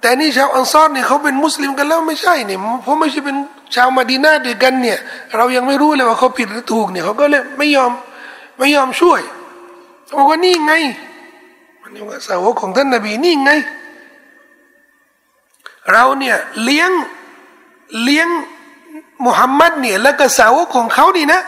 [0.00, 3.36] แต่นี่ชาวอันซอรเนี่ยเขาเป็นมุสลิมกันแล้วไม่ใช่เนี่ยเพราะไม่ใช่เป็น
[3.74, 4.98] ชาวมาดีนาด้วยกันเนี่ย
[5.36, 7.92] เรายังไม่รู้เลยว่าเขาผิดหรือถูกเนี่ยเขาก็เลยไม่ยอม
[8.58, 9.20] ไม่ยอมช่วย
[10.04, 10.74] เขาบอกว่านี่ไง
[11.80, 13.52] มันว่าสาวกของท่านนบีนี่ไง
[15.92, 16.90] เราเนี่ยเลี้ยง
[18.02, 18.28] เลี้ยง
[19.24, 21.40] มุฮัมมัดเนี่ยแล้วก็สาวกของเขานี่นะ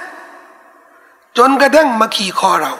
[1.38, 2.72] จนกระทั่งมาขี่คอเรา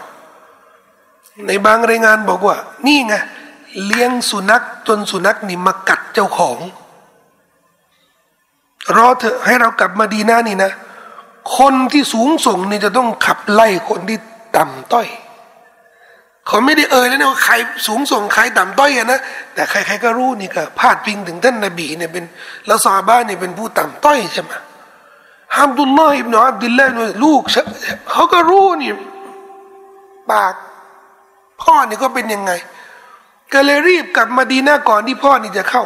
[1.46, 3.14] ในบางรายงานบอกว่า นี่ไง
[3.86, 6.58] เลี้ยงสุนัขจนสุนัขนี่มากัดเจ้าของ
[8.96, 10.72] รอเถอะให้เรากลับมาดีหน้านี่นะ
[11.58, 14.18] คนที่สูงส่งนี่จะต้องขับไล่คนที่
[14.56, 15.08] ต่ำต้อย
[16.46, 17.54] เขาไม่ได้เอ่ยแล้วนะว่าใคร
[17.86, 19.20] สูงส่งใครต่ำต้อยอะนะ
[19.54, 22.24] แต่ใครๆก็รู้นี่ก็พาดพิงถึงท่านนบีเนี่ยเป็น
[22.68, 24.52] ละซาบ้านเนี่ยเป็นผู้ต่ำต้อยใช่ไหม
[25.56, 26.92] ฮัมดุลลอฮ์อิบนาอับดุลลาห์
[27.24, 27.42] ลูก
[28.10, 28.92] เขาก็รู้นี่
[30.30, 30.54] ปาก
[31.62, 32.52] พ่อนี่ก็เป็นยังไง
[33.52, 35.84] ก็เลยรีบกลับมาดีหน้าก่อนที่พ่อนี่จะเข้า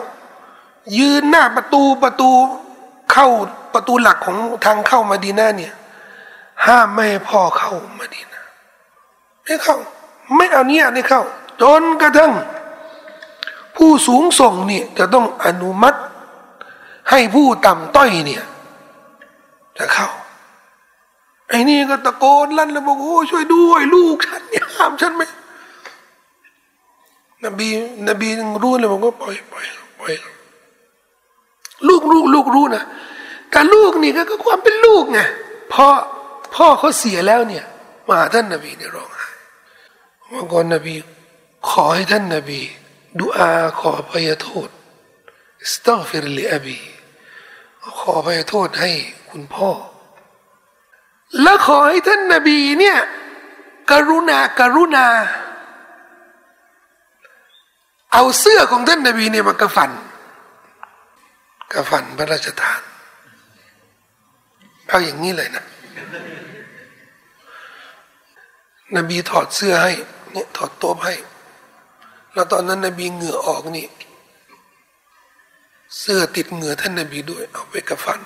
[0.98, 2.30] ยืนหน้าประตูประตู
[3.12, 3.26] เข้า
[3.72, 5.74] ประตูหลักของทางเข้ามาดีนาเนี่ย
[6.66, 8.42] ห้ามไม่ให้พ่อเข้ามาดีนา
[9.44, 9.76] ไม่เข้า
[10.36, 11.22] ไม่เอาเนี่ยไม่เข้า
[11.60, 12.32] จนกระทั่ง
[13.76, 15.98] ผู้สูงส่งเนี่ยจะต้องอนุมัติ
[17.10, 18.44] ให้ผู้ต่ำต้อยเนี่ย
[19.78, 20.08] จะเข้า
[21.48, 25.22] ไอ้นี่ก็ตะโกนลั่นแล้วบอกโอ้ช่วยด้วยลูกฉันเนี่ยห้ามฉันไหม
[27.44, 27.68] นบี
[28.08, 28.28] นบี
[28.62, 29.64] รู้เลยบอกว่าปล่อยปล่อย
[29.98, 30.12] ปล่อย
[31.88, 32.84] ลูกลูกลูกรู้นะ
[33.50, 35.20] แต่ลูกนี่ก็ความเป็นลูกไง
[35.72, 35.86] พ่อ
[36.54, 37.64] พ่อเขาเสียแล้วเนี่ย
[38.08, 39.28] มาท่านนบีเนี่ยร้องไห้
[40.28, 40.94] เมื่อก่อนนบี
[41.68, 42.60] ขอให้ท่านนบี
[43.18, 44.68] ดูอาขออภัยโทษ
[45.72, 46.78] สตัฟฟิรลีอบี
[47.98, 48.90] ขออภัยโทษให้
[49.30, 49.70] คุณพ่อ
[51.42, 52.98] และขอให้ท่านนบีเนี่ย
[53.90, 55.06] กรุณากรุณา
[58.12, 59.90] เอาเสื้อของท่านนบีเนี่ยมากระฝัน
[61.72, 62.82] กระฝันพระราชทาน
[64.88, 65.64] เอาอย่างนี้เลยนะ
[68.96, 69.92] นบีถอดเสื้อให้
[70.32, 71.14] เนี่ยถอดต๊ะให้
[72.34, 73.86] แล้วตอนนั้นนบีเหงื่อออกนี่
[75.98, 78.20] เสื้อติดเหงื่อท่านนบีด้วย เอาไปกระฟัน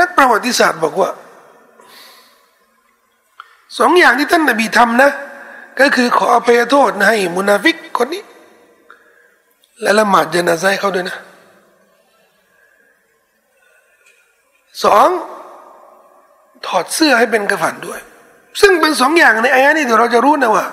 [0.00, 1.10] นักประวัติศาสตร์บอกว่า
[3.78, 5.10] สองอย่างที่ท่านนบีทำนะ
[5.80, 8.22] ก็คือขออภัยโทษให้มุนาฟิกคนนี้
[9.82, 11.16] และละหมาดเจนาซาเขาด้วยนะ
[14.84, 15.08] สอง
[16.66, 18.00] ถอดเสื้อให้เป็นกระฝันด้วย
[18.60, 20.64] ซึ่งเป็นสองอย่างในอายะนี้เดี๋ยวเราจะรู้นะว่า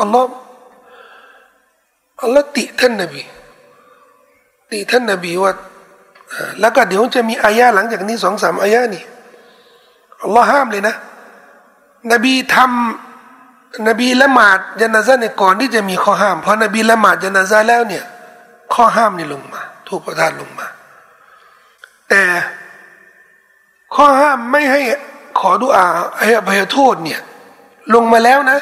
[0.00, 0.28] อัลลอฮ์
[2.22, 3.22] อัลลอฮ์ติท่านนบี
[4.70, 5.52] ติท่านนบีว่า
[6.60, 9.02] แล้วก็เดี๋ยวจะมีอายะหลังจากนี้สองสามอายะนี่
[10.22, 10.94] อัลลอฮ์ห้ามเลยนะ
[12.12, 18.04] นบีทำนบีละหมาดจนาซาเนี่ยก่อนที่จะมีข้อห้ามพอนบีละหมาดจนาซาแล้วเนี่ย
[18.74, 20.66] ข้อห้ามนี่ลงมา ถูกประทานลงมา
[22.08, 22.22] แต่
[23.94, 24.80] ข้อห้ามไม่ให้
[25.38, 25.86] ขอดุอา
[26.22, 27.20] ให้อภัยโทษเนี่ย
[27.94, 28.60] ลงมาแล้วนะ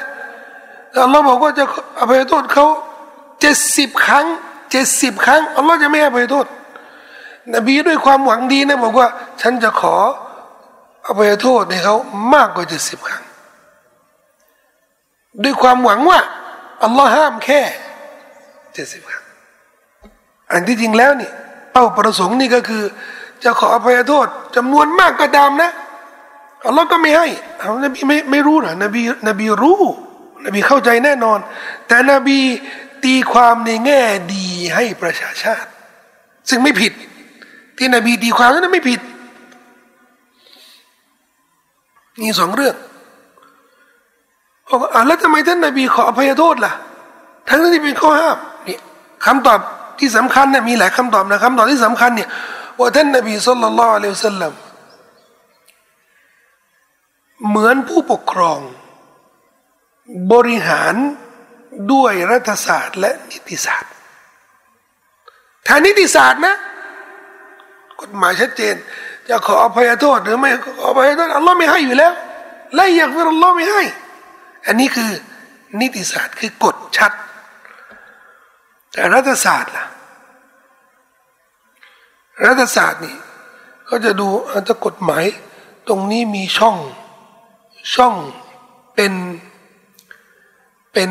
[1.02, 1.64] อัลลอฮ์บอกว่าจะ
[2.00, 2.66] อภัยโทษเขา
[3.40, 4.26] เจ็ดสิบครั้ง
[4.70, 6.46] เจ็ดสิบครั้งอัลลอฮ์จะไม่อภัยโทษ
[7.54, 9.08] นบีด้วยความหวังดีนะบอกว่า
[9.40, 9.94] ฉันจะขอ
[11.06, 11.96] อภัยโทษให้เขา
[12.34, 13.22] มากกว่าเจ็ดสิบครั้ง
[15.42, 16.20] ด้วยความหวังว่า
[16.84, 17.60] อัลลอฮ์ห้ามแค่
[18.74, 19.21] เจ็ดสิบครั้ง
[20.52, 21.30] อันที่จริงแล้วนี่
[21.72, 22.82] เป้าประสงค์นี่ก็คือ
[23.44, 25.70] จะขออภัยโทษจำนวนมากก็ตามนะ
[26.66, 27.26] อัลลอฮ์ก็ไม่ให้
[27.58, 29.80] เอานบีไม่ไม่รู้นะนบีนบีรู้
[30.44, 31.38] นบีเข้าใจแน่นอน
[31.86, 32.38] แต่นบี
[33.04, 34.00] ตีความในแง่
[34.34, 35.68] ดีให้ประชาชาติ
[36.48, 36.92] ซึ่งไม่ผิด
[37.76, 39.00] ที่นบีตีความนั้นไม่ผิด
[42.20, 42.76] มีสองเรื่อง
[44.68, 46.72] บอกอ่าแล้วทำไมท่านนบีขออภัยโทษล่ะ
[47.48, 48.78] ทั้งที่เป็นข้อห้ามนี่
[49.24, 49.60] คำตอบ
[50.02, 52.28] ที่สำคัญเนี่ยมีหลายคำตอบนะคำตอบที่สำคัญเนี่ย
[52.78, 54.52] ว่าท่านนบีสุลต่านละอัลลอฮฺสัลลัม
[57.48, 58.60] เหมือนผู้ปกครอง
[60.32, 60.94] บริหาร
[61.92, 63.92] ด้วยรัฐศาสตร์และนิติศาสตร์
[65.66, 66.54] ถ้านิติศาสตร์นะ
[68.00, 68.74] กฎหมายชัดเจน
[69.28, 72.12] จะขออภัยโทษหรือไม่ขออภัยโทษอัลลอฮ์ไม่ให้อยู่แล้ว
[72.74, 73.82] ไล่อยากเป็นอัลลอฮ์ไม่ให้
[74.66, 75.10] อันนี้คือ
[75.80, 77.12] นิติศาสตร์คือกฎชัด
[78.92, 79.86] แต่รัฐศาสตร์ล่ะ
[82.46, 83.16] รัฐศาสตร์นี่
[83.86, 84.28] เขาจะดู
[84.66, 85.24] ถ้ากฎหมาย
[85.88, 86.76] ตรงนี้มีช่อง
[87.94, 88.14] ช่อง
[88.94, 89.12] เป็น
[90.92, 91.10] เป็น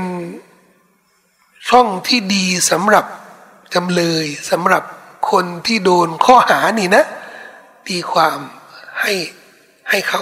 [1.70, 3.06] ช่องที่ดีสำหรับ
[3.74, 4.84] จำเลยสำหรับ
[5.32, 7.06] คนที่โดนข้อหานี่นะ
[7.88, 8.38] ตีความ
[9.00, 9.14] ให้
[9.90, 10.22] ให้เขา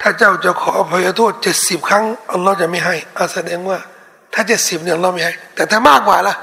[0.00, 3.78] ถ้าเจ้าจะขออภัยโทษเจ็ดสิบครั้ง อัลลอฮ์จะไม่ให้อาแสดงว่า
[4.34, 6.34] ถ้าเจ็ดสิบเนี่ยอัลลอฮ์ไม่ให้ แต่ถ้ามากกว่าล่ะ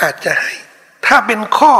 [0.00, 0.52] อาจจะให้
[1.06, 1.74] ถ้าเป็นข้อ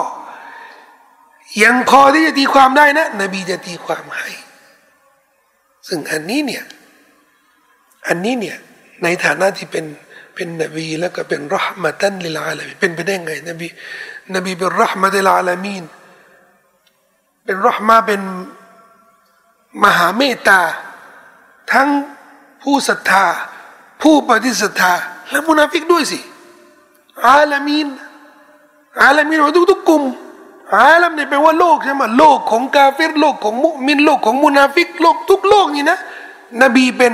[1.64, 4.28] ยังพอที่จะตีความได้นะ นบีจะตีความให้
[5.88, 6.64] ซึ่งอันนี้เนี่ย
[8.08, 8.56] อันนี้เนี่ย
[9.02, 9.84] ในฐานะที่เป็น
[10.34, 13.68] เป็นนบีแล้วก็เป็นرحمة للعالمينเป็นไปได้ไง นบี
[14.34, 15.84] นบีเป็นرحمة للعالمين
[17.44, 18.22] เป็น رحمةเป็น
[19.84, 20.60] มหาเมตตา
[21.72, 21.88] ทั้ง
[22.62, 23.26] ผู้ศรัทธา
[24.02, 24.92] ผู้ปฏิเสธศรัทธา
[25.30, 26.18] และมุนาฟิกด้วยสิ
[27.26, 27.88] عالمين
[29.02, 30.02] عالمين ว่าทุกๆกลุ่ม
[30.76, 35.98] عالم เนี่ยแปลว่าโลกใช่ไหมโลกของกาเฟรโลกของมุมินโลกของมุนาฟิกโลกทุกโลกนี่นะ
[36.62, 37.12] นบีเป็น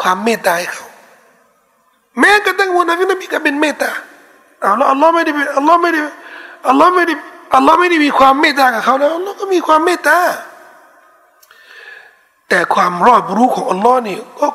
[0.00, 0.86] ความเมตตาให้เขา
[2.18, 3.90] แม้กระทั่งมุนาฟิกนบีก็เป็นเมตตา
[4.60, 6.00] เอาแล้วอัลลอฮ์ไม่ได้เป็นอัลลอฮ์ไม่ได้
[6.68, 7.14] อัลลอฮ์ไม่ได้
[7.54, 10.18] อัลลอฮ์ไม่ได้มีความเมตตากับเขาแล้วอัลลอฮ์ก็มีความเมตตา
[12.48, 14.46] แต่ความรอบรู้ของอัลลอฮ์นี่ก็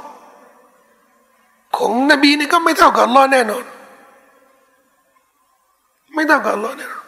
[1.82, 3.64] ของนบีนี่ก็ไม่เท่ากับอัลลอฮ์แน่นอน
[6.14, 7.04] ไม่เท่ากับอัลลอฮ์แน่นอน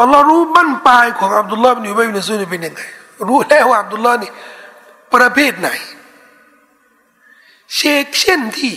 [0.00, 2.80] อัลลอฮ์รู้บั้นปลายของอับดุลลาห์บินอุบัยบินซาลูนเป็นยังไง
[3.28, 4.30] รู้แล้วว่าอับดุลลาห์นี่
[5.14, 5.68] ประเภทไหน
[7.74, 8.74] เชกเช่นที่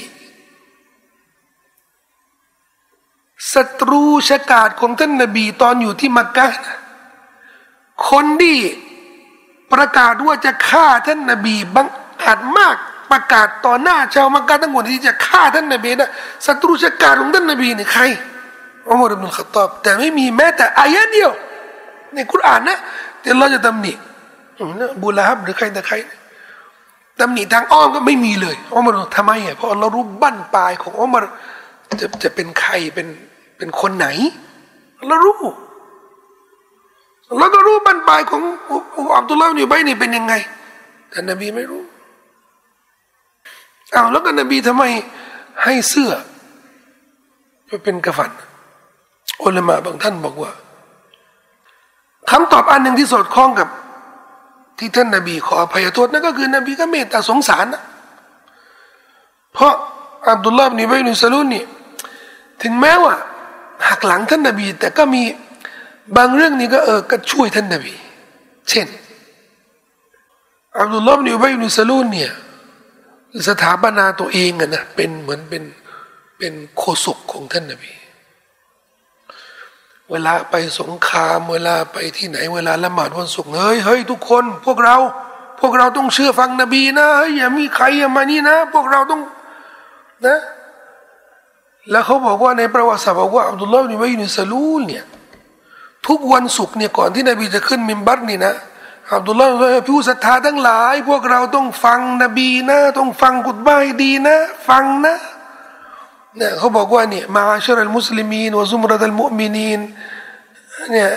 [3.54, 6.78] ศัตรูชะกาดของท่านนบีตอนอยู่ที่มักกะนะ
[8.10, 8.58] คนที่
[9.74, 11.88] ประกาศว่าจะฆ่าท่านนบีบัง
[12.24, 12.78] อาจมาก
[13.14, 16.10] ประกาศต่อหน้าชาวมักกะทั้งหมดที่จะฆ่าท่านนบีนะ
[16.46, 18.04] ศัตรูชะกาของท่านนบีนี่ใคร
[18.90, 21.32] อุมารอิบนุลขตอบแต่ไม่มีแม้แต่อายะเดียว
[22.14, 22.78] ในคุรานนะ
[23.22, 23.94] ที่เราจะตำหนิ
[25.02, 25.96] บุลาฮับหรือใครแต่ใคร
[27.20, 31.24] ตำหนิทางอ้อมก็ไม่มีเลยอุมารทำไมอะเพราะเรารู้บั้นปลายของอุมาร
[32.00, 33.08] จะจะเป็นใครเป็น
[33.58, 34.08] เป็นคนไหน
[35.08, 35.36] เรารู้
[37.38, 38.42] เราก็รู้บั้นปลายของ
[39.18, 40.34] อับดุลลาห์อยู่ใบนี่เป็นยังไง
[41.10, 41.82] แต่นบีไม่รู้
[43.94, 44.84] เอาแล้วก็นบีทำไม
[45.64, 46.12] ให้เสื้อ
[47.66, 48.32] ไปเป็นกระฝัน
[49.44, 50.52] อุลามะบางท่านบอกว่า
[52.30, 53.68] คำตอบอันหนึ่งที่สอดคล้องกับ
[54.80, 57.82] ที่ท่านนบีขออภัยโทษนั่นก็คือนบีก็เมตตาสงสารนะ
[59.54, 59.74] เพราะ
[60.30, 61.64] อับดุลลาห์นี่ไบนุสลุนนี่
[62.62, 63.14] ถึงแม้ว่า
[63.88, 65.24] หักหลังท่านนบี แต่ก็มี
[66.18, 67.94] บางเรื่องนี้ก็เออก็ช่วยท่านนบี
[68.70, 68.88] เช่น
[70.80, 72.32] อับดุลลาห์นี่ไบนุสลุนเนี่ย
[73.48, 75.64] สถาปนาตัวเองอะนะเป็นเหมือนเป็น
[76.38, 77.92] เป็นโคศกของท่านนบี
[80.12, 84.98] เวลาไปสงครามเวลาไปที่ไหนเวลาละหมาดวันศุกร์เฮ้ยเฮ้ยทุกคน พวกเรา
[85.60, 89.22] พวกเราต้องเชื่อฟังนบีนะเฮ้ยอย่ามีใครอย่ามานี่นะ พวกเราต้อง
[90.28, 90.40] นะ
[91.92, 95.04] แล้วเขาบอกว่าในประวัติศาสตร์บอกว่าอับดุลลาห์นี่ไว้ในสลูลเนี่ย
[96.08, 98.54] ทุกวันศุกร์เนี่ยก่อนที่นบีจะขึ้นมิมบัตนี่นะ
[99.16, 104.36] อับดุลลาห์ผู้ศรัทธาทั้งหลาย พวกเราต้องฟังนบีนะต้องฟังกุตบ้าดีนะ
[104.68, 105.16] ฟังนะ
[106.38, 109.82] เนี่ยเขาบอกว่าเนี่ยมาชรัลมุสลิมีนวะซุมรัตัลมุมินีน
[110.92, 111.10] เนี่ย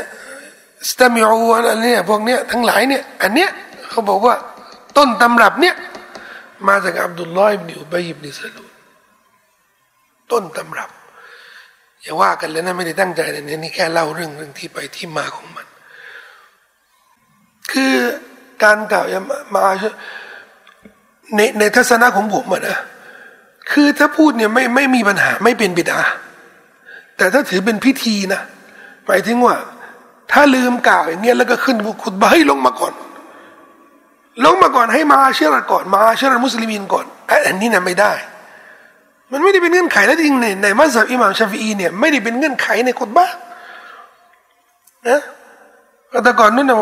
[0.90, 3.50] สตามิอูอะไรเนี่ยพวกเนี้ยทั้งหลายเนี่ยอันเนี้ย
[3.90, 4.34] เขาบอกว่า
[4.96, 5.74] ต้นตำรับเนี่ย
[6.68, 8.64] มาจากอับดุลลอฮ์อิบนุอุบัยอิบนุสลู
[10.32, 10.90] ต้นตำรับ
[12.02, 15.66] อย่าว่ากันเลยนะไม่ได้ตั้งใจเลยนี่แค่เล่าเรื่องเรื่องที่ไปที่มาของมัน
[17.72, 17.92] คือ
[18.64, 19.06] การกล่าว
[19.54, 19.64] มา
[21.36, 22.78] ในในทัศนะของผมนะ
[23.72, 26.00] คือถ้าพูดเนี่ยไม่ไม่มีปัญหาไม่เป็นบิดา
[27.16, 28.40] แต่ถ้าถือเป็นพิธีนะ
[29.06, 29.56] หมายถึงว่า
[30.32, 32.92] ถ้าลืมกล่าวอย่างเงี้ยแล้วก็ขึ้นบุดบาให้ลงมาก่อน
[34.44, 37.06] ลงมาก่อนให้มาเชื่อก่อน มาเชื่อมุสลิมินก่อน
[37.46, 38.12] อันนี้นะไม่ได้
[39.32, 43.26] มันไม่ได้เป็นเงื่อนไขแล้วจริงในในมัสยิดอิหม่ามชาฟีอีเนี่ยไม่ได้เป็นเงื่อนไขในกฎบ้า
[45.08, 45.20] นะ
[46.24, 46.78] แต่ก่อนนู้นนะ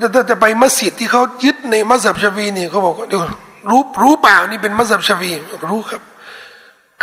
[0.00, 3.22] จะจะไปมัสยิดที่เขายึดในมัสยิดชาฟีนี่เขาบอกว่าเดี๋ยว
[3.70, 5.30] รู้รู้เปล่านี่เป็นมัสยิดชาฟี
[5.70, 6.02] รู้ครับ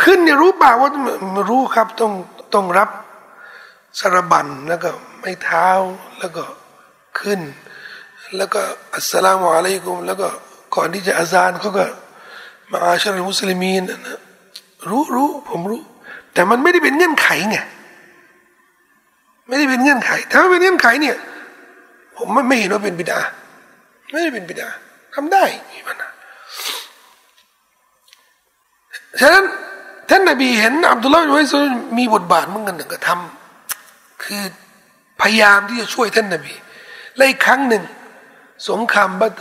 [0.02, 0.90] ขึ้นเนี่ยรู้เปล่าว่า
[1.50, 2.12] รู้ครับต้อง
[2.54, 2.90] ต้องรับ
[3.98, 5.68] สารบันแล้วก็ไม่เท้า
[6.18, 6.42] แล้วก็
[7.20, 7.40] ขึ้น
[8.36, 8.60] แล้วก็
[8.94, 10.28] อัสสลามุอะลัยกุมแล้วก็
[10.74, 11.84] ก่อนที่จะอาซานเขาก็
[12.70, 14.18] มาอาชรมุสลิมีนนะ
[14.88, 15.80] รู้รู้ผมรู้
[16.34, 17.58] แต่มันไม่ได้เป็นเงื่อนไขไง
[19.48, 21.16] ไม่ได้เป็นเงื่อนไข ถ้าเป็นเงื่อนไขเนี่ย
[22.18, 23.20] ผมไม่ไม่เห็นว่าเป็นบิดา
[24.10, 24.68] ไม่ได้เป็นบิดา
[25.14, 26.08] ทำได้มีปัญหา
[29.20, 29.44] ฉะนั้น
[30.10, 31.58] ท่านนบีเห็นอับดุลลาห์อิสุ
[31.98, 34.42] มีบทบาทเหมือนกันหนึ่งก็ทำคือ
[35.20, 36.54] พยายามที่จะช่วยท่านนบี
[37.16, 37.82] และอีกครั้งหนึ่ง
[38.68, 39.40] สงครามบัตร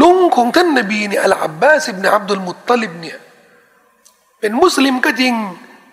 [0.00, 3.18] ลุงของท่านนบีเนี่ยอัลอับบาสิบเนอับดุลมุตตลิบเนี่ย
[4.40, 5.34] เป็นมุสลิมก็จริง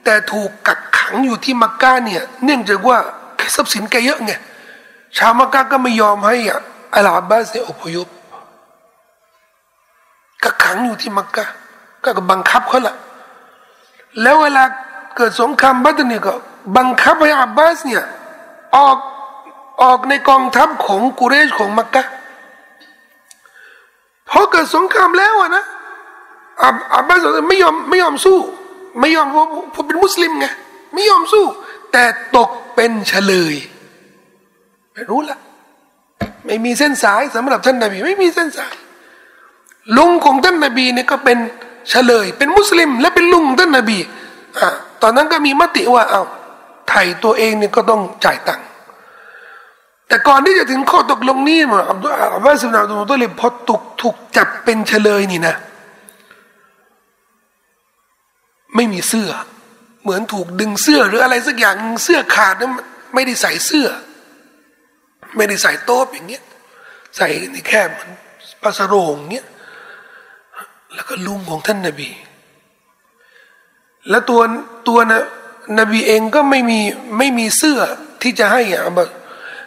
[0.04, 2.98] แต่ถูกกักขังอยู่ที่มักกะเนี่ยเนื่องจากว่า
[3.56, 4.32] ทรัพย์สินแกเยอะไง
[5.18, 6.36] ชาวมักกะก็ไม่ยอมให้
[6.96, 8.08] อัลอับบาสเนี่ยอพยพ
[10.44, 11.46] กักขังอยู่ที่มักกะ
[12.04, 12.96] ก็บังคับเขาละ
[14.22, 14.64] แล้วเวลา
[15.16, 16.34] เกิดสงครามบัตรเนี่ยก็
[16.78, 18.04] บังคับให้อับบาสเนี่ย
[18.76, 18.98] ออก
[19.82, 22.04] ออกในกองทัพของกุเรชของมักกะ
[24.30, 25.64] พอเกิดสงครามแล้วอะนะ
[26.64, 28.38] อับอับบาสไม่ยอมไม่ยอมสู้
[29.00, 30.46] ไม่ยอมเพราะเป็นมุสลิมไง
[30.94, 31.46] ไม่ยอมสู้
[31.92, 32.06] แต่
[32.38, 33.56] ตกเป็นเฉลย
[34.94, 35.38] ไม่รู้ละ
[36.46, 38.76] ไม่มีเส้นสายสำหรับท่านนบี ไม่มีเส้นสาย
[39.98, 41.38] ลุงของท่านนบีเนี่ยก็เป็น
[41.90, 43.98] เฉลย เป็นมุสลิม และเป็นลุงท่านนบี
[44.60, 44.70] อ่า
[45.02, 46.24] ตอนนั้นก็มีมติว่าเอา
[46.90, 48.68] ไทยตัวเองเนี่ยก็ต้องจ่ายตังค์
[50.08, 55.56] แต่ก่อนที่จะถึงข้อตกลงนี้มาอับดุลอาบาสิบนาอับดุลตลิพอถูกถูกจับเป็นเฉลยนี่นะ
[58.76, 59.30] ไม่มีเสื้อ
[60.04, 62.72] เหมือนถูกดึงเสื้อหรืออะไรสักอย่างเสื้อขาดนั้น
[63.14, 63.88] ไม่ได้ใส่เสื้อ
[65.36, 66.44] ไม่ได้ใส่โต๊ะอย่างเงี้ย
[67.16, 68.10] ใส่ในแค่มัน
[68.62, 69.48] ปาสโรงเงี้ย
[70.94, 72.10] แล้วก็ลุงของท่านนาบี
[74.10, 74.42] แล้วตัว
[74.88, 75.22] ตัวนะ
[75.80, 76.80] นบีเองก็ไม่มี
[77.18, 77.80] ไม่มีเสื้อ
[78.22, 78.82] ที่จะให้อะ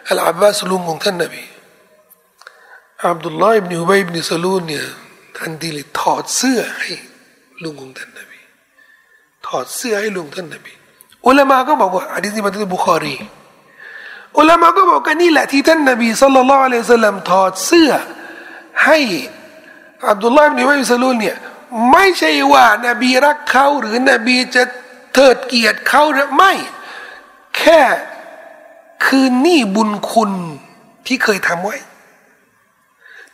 [0.09, 1.43] อัลอาบบาสลุงของท่านนบี
[3.05, 4.85] อับดุลลาห์อิบนุอุบัยอิบนุสลูนเนี่ย
[5.37, 6.89] ทันทีเลยถอดเสื้อให้
[7.63, 8.34] ลุงของท่านนบี
[9.57, 10.73] อดเสื้อให้ลุงท่านนบี
[11.27, 13.15] อุลามะก็บอกว่าอะดีษมาจากบุคอรี
[14.37, 17.91] อุลามะก็บอกว่านี่แหละที่ท่านนบีสัลลัลลอฮุอะลัยฮิสลลัมถอดเสื้อ
[18.85, 18.99] ให้
[20.09, 21.37] อับดุลลาห์อินอุบัยอิสลูนเนี่ย
[21.91, 24.63] ไม่ใช่ว่านบีรักเขาหรือนบีจะ
[25.13, 26.51] เทิดเกียรติเขาหรือไม่
[27.57, 27.81] แค่
[29.05, 30.31] คือหนี้บุญคุณ
[31.05, 31.77] ที่เคยทำไว้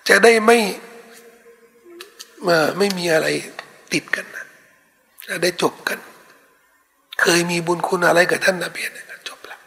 [0.07, 0.59] จะได้ไม่
[2.77, 3.27] ไม่มีอะไร
[3.93, 4.45] ติดกันนะ
[5.27, 5.97] จะได้จบกัน
[7.21, 9.57] เคยมีบุญคุณอะไรกับท่านนบีนี่ยจบละ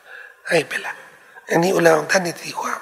[0.48, 0.94] ให้ไปละ
[1.48, 2.80] อันนี้อุลาของท่านในตีความ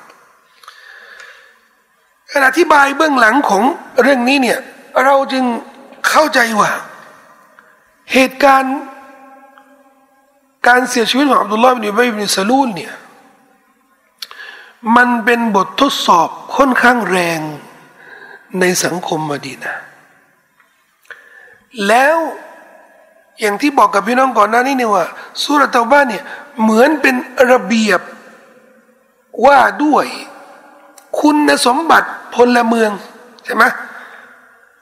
[2.30, 3.62] การอธิบายเบื้องหลังของ
[4.02, 4.58] เรื่องนี้เนี่ย
[5.04, 5.44] เราจึง
[6.08, 6.70] เข้าใจว่า
[8.12, 8.78] เหตุการณ์
[10.68, 12.94] การเสียชีวิตของอับดุลลาห์บินอุบัยบินซาลูลเนี่ย
[14.96, 17.40] มันเป็นบททดสอบค่อนข้างแรง
[18.60, 19.74] ในสังคมมดีนะ
[21.88, 22.16] แล้ว
[23.42, 25.04] อย่างที่บอกกับพี่น้องก่อนหน้านี้เนี่ยว่า
[25.44, 26.24] สุรตาบ้านเนี่ย
[26.62, 27.14] เหมือนเป็น
[27.50, 28.00] ระเบียบ
[29.44, 30.06] ว่าด้วย
[31.20, 32.90] คุณสมบัติพลเมือง
[33.44, 33.64] ใช่ไหม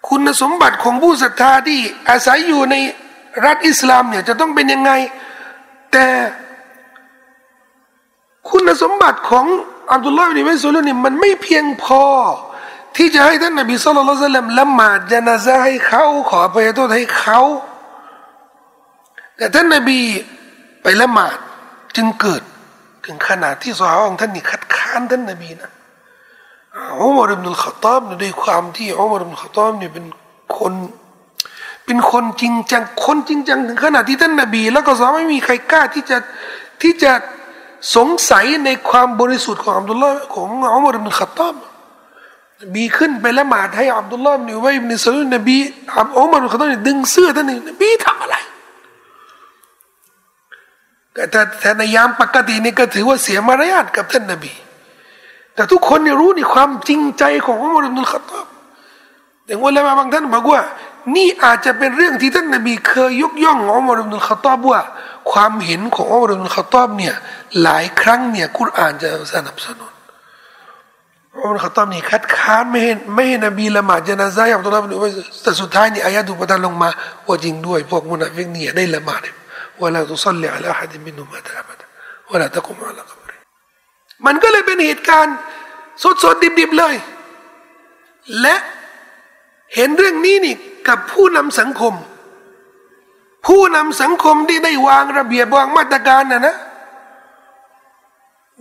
[0.09, 2.75] คุณสมบัติของผู้ศรัทธาที่อาศัยอยู่ใน
[3.45, 4.91] รัฐอิสลามเนี่ยจะต้องเป็นยังไง
[5.93, 6.07] แต่
[8.51, 9.47] คุณสมบัติของ
[9.93, 12.05] อับดุลลาห์บินมัสูลนี่มันไม่เพียงพอ
[12.97, 17.41] ที่จะให้ท่านนบีสุลต่านละหมาดจนาซาให้เขาขออภัยโทษให้เขา
[19.41, 20.01] แต่ท่านนบี
[20.83, 21.37] ไปละหมาด
[21.97, 22.43] จึงเกิด
[23.05, 25.71] ถึงขนาดที่สาวของท่านนี่คัดค้านท่านนบีนะ
[27.01, 30.07] อุมารอิบนุลขตอบด้วยความที่อุมารอิบนุลขตอบเนี่ยเป็น
[30.57, 30.73] คน
[31.85, 36.17] เป็นคนจริงจังคนจริงจังถึงขนาดที่ท่านนบี แล้วก็สาไม่มีใครกล้าที่จะ
[36.83, 37.13] ที่จะ
[37.97, 41.55] สงสัยในความบริสุทธิ์ของอับดุลลาห์ของอุมารอิบนุลขตอบ
[42.75, 45.57] บีขึ้นไปละหมาดให้อับดุลลาห์อิบนุวัยอิบนุสลุนนบี
[46.19, 48.37] อุมารอิบนุลขตอบดึงเสื้อท่านนบีทำอะไร
[51.31, 54.53] แต่แต่ในยามปกตินี่ก็ถือว่าเสียมารยาทกับท่านนบี
[55.55, 58.47] แต่ทุกคนเนี่ยรู้ในความจริงใจของอุมรอิบนุลขตอบ
[59.47, 60.61] แต่ว่าแล้วบางท่านบอกว่า
[61.17, 64.81] นี่อาจจะเป็นเรื่องที่ท่านนบี เคยยกย่องอุมรอิบนุลขตอบว่า
[65.33, 67.15] ความเห็นของอุมรอิบนุลขตอบเนี่ย
[67.63, 69.93] หลายครั้งเนี่ยกุรอานจะสนับสนุน
[71.35, 75.11] อุมัรคอตตอบนี่คัดค้านไม่เห็นไม่เห็นนบีละหมาดจนาซาอับดุลลาห์บินอุบัย
[75.43, 76.91] แต่สุดท้ายนี่อายะฮ์ก็ประทานลงมา
[77.27, 79.21] ว่าจริงด้วย พวกมุนาฟิกเนี่ยได้ละหมาด
[79.82, 81.86] ولا تصلي على أحد منهم مات أبدا
[82.32, 83.38] ولا تقوم على قبره
[84.26, 85.36] มันก็เลยเป็นเหตุการณ์
[86.24, 86.96] สดๆดิบๆเลย
[88.42, 88.56] และ
[89.76, 90.56] เห็นเรื่องนี้นี่
[90.88, 91.94] กับผู้นำสังคม
[93.48, 96.56] ผู้นำสังคมที่ได้วางระเบียบวางมาตรการนะนะ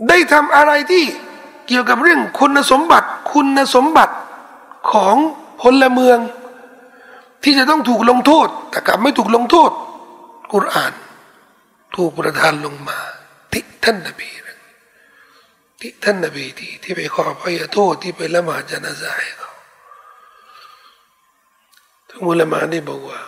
[0.08, 1.04] ได้ทำอะไรที่
[1.66, 4.14] เกี่ยวกับเรื่องคุณสมบัติ คุณสมบัติ
[4.92, 5.16] ของ
[5.60, 6.18] พลเมือง
[7.42, 9.70] ที่จะต้องถูกลงโทษ แต่กลับไม่ถูกลงโทษ
[10.52, 10.92] กุรอาน
[11.95, 12.99] ถูกประทานลงมา
[13.51, 14.29] ที่ท่านนบี
[15.79, 19.51] ที่ท่านนบีที่ที่ไปขอพยโทษที่ไปละหมาดจนาซาให้เขา
[22.09, 23.19] ทั้งมุลมาได้บอกว่า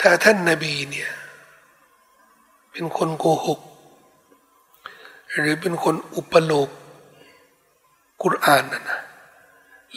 [0.00, 1.10] ถ้าท่านนบีเนี่ย
[2.72, 3.60] เป็นคนโกหก
[5.38, 6.68] หรือเป็นคนอุปโลก
[8.22, 9.00] กุรอานนะนะ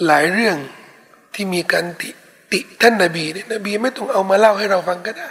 [0.05, 0.57] หลายเรื่อง
[1.33, 2.09] ที่มีการติ
[2.51, 5.29] ติท่านนบีเนี่ยนบีไม่ต้องเอามาเล่าให้เราฟังก็ได้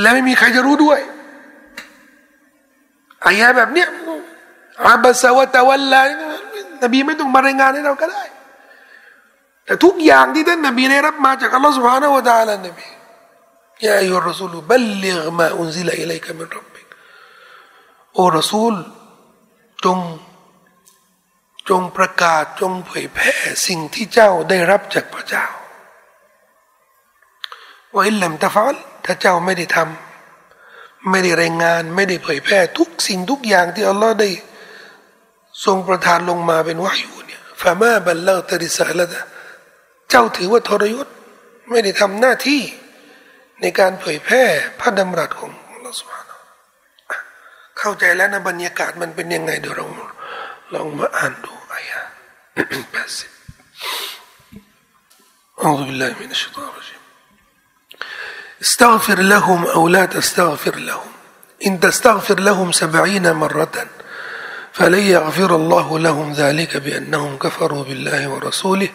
[0.00, 1.00] และไม่มีใครจะรู้ด้วย
[3.26, 3.88] อายะแบบเนี้ย
[4.86, 6.02] อาบสาวะตะวันละ
[6.82, 8.24] นบีไม่ต้องมารายงานให้เราก็ได้
[9.64, 12.86] แต่ทุกอย่างที่ท่านนบีได้รับมาจากอัลลอฮฺสุบฮานาวะตาลานบี
[13.86, 16.86] ยาอิยูรสูลบัลลิกมาอุนซิลอิลัยกะมินรับบิก
[18.14, 18.74] โอรสูล
[19.84, 19.98] จง
[21.68, 23.32] จงประกาศจงเผยแพร่
[23.66, 25.46] สิ่งที่เจ้าได้รับจากพระเจ้า
[27.94, 30.13] ว่าอิลลัมตะฟัลถ้าเจ้าไม่ได้ทำ
[31.09, 34.29] ไม่ได้รายงานไม่ได้เผยแพร่ทุกสิ่งทุกอย่างที่อัลลอฮ์ได้
[35.65, 39.05] ทรงประทานลงมาเป็นวายูเนี่ยฟามาบัลลาตริสาละ
[40.09, 41.07] เจ้าถือว่าทรยศ
[41.69, 42.61] ไม่ได้ทำหน้าที่
[43.61, 44.43] ในการเผยแพร่
[44.79, 46.37] พระดำรัสของอัลลอฮ์สุบฮานา
[47.79, 49.85] เข้าใจแล้วนะบรรยากาศมันเป็นยังไงเดี๋ยวเรา
[50.73, 51.99] ลองมาอ่านดูอายะ
[52.91, 53.29] แปดสิบ
[55.65, 56.72] أعوذ بالله من الشيطان الرجيم
[58.63, 61.11] استغفر لهم أو لا تستغفر لهم
[61.65, 63.85] إن تستغفر لهم سبعين مرة
[64.73, 68.89] فلن يغفر الله لهم ذلك بأنهم كفروا بالله ورسوله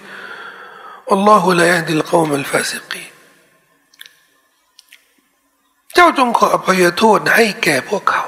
[1.07, 3.11] والله لا يهدي القوم الفاسقين
[5.95, 8.25] เจ้าจงขออภัยโทษให้แก่พวกเขา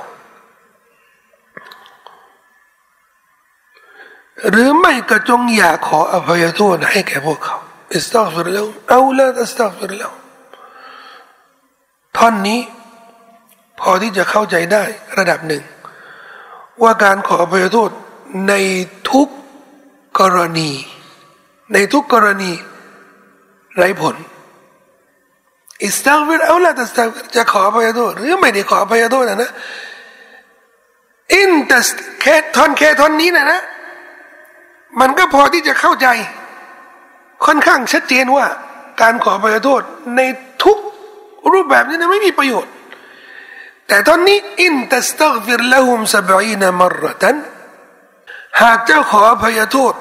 [4.50, 7.56] หรือไม่ก็จงอย่าขออภัยโทษให้แก่พวกเขา
[7.94, 10.12] อิสตัฆฟิรแล้วเอาละอิสตัฆฟิรแล้ว
[12.17, 12.59] ท่อนนี้
[13.79, 14.83] พอที่จะเข้าใจได้
[15.17, 15.63] ระดับหนึ่ง
[16.83, 17.89] ว่าการขออภัยโทษ
[18.47, 18.53] ใน
[19.09, 19.27] ทุก
[20.19, 20.69] กรณี
[21.73, 22.51] ในทุกกรณี
[23.75, 24.15] ไร้ผล
[25.83, 26.85] อิสตักฟิรเอาละแต่
[27.35, 29.51] จะขออภัยโทษหรือไม่ได้ขออภัยโทษนะนะ
[31.33, 31.79] อินแต่
[32.21, 33.61] แค่ท่อนแค่ท่อนนี้นะนะ
[34.99, 36.07] มันก็พอที่จะเข้าใจ
[37.45, 38.45] ค่อนข้างชัดเจนว่า
[39.01, 39.81] การขออภัยโทษ
[40.15, 40.21] ใน
[40.63, 40.77] ทุก
[41.53, 42.73] รูปแบบนี้นะไม่มีประโยชน์
[43.87, 47.35] แต่ตอนนี้อินตัสตักฟิรละหุมสบีนมรตัน
[48.61, 49.93] หากเจ้าขออภัยโทษ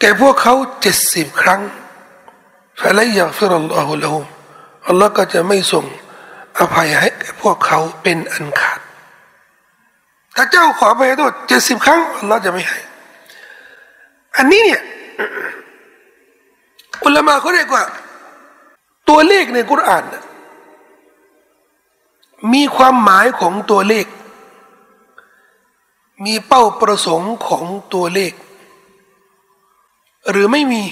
[0.00, 1.60] แก่พวกเขาเจ็ดสิบครั้ง
[2.80, 4.24] ฟะลัยยาฟิรัลลอฮุละฮุม
[4.88, 5.84] อัลลอฮ์ก็จะไม่ส่ง
[6.58, 8.80] อภัยให้แกพวกเขาเป็นอันขาด
[10.36, 12.78] ถ้าเจ้าขอไปโทษเจ็ดสิบครั้งอัลลอฮ์จะไม่ให้
[14.36, 14.82] อันนี้เนี่ย
[17.04, 17.82] อุลามาเขาเรียกว่า
[19.08, 20.04] ตัวเลขในกุรอาน
[22.52, 24.06] มีความหมายของตัวเลข
[26.24, 28.32] มีเป้าประสงค์ของตัวเลข
[30.30, 30.82] หรือไม่มี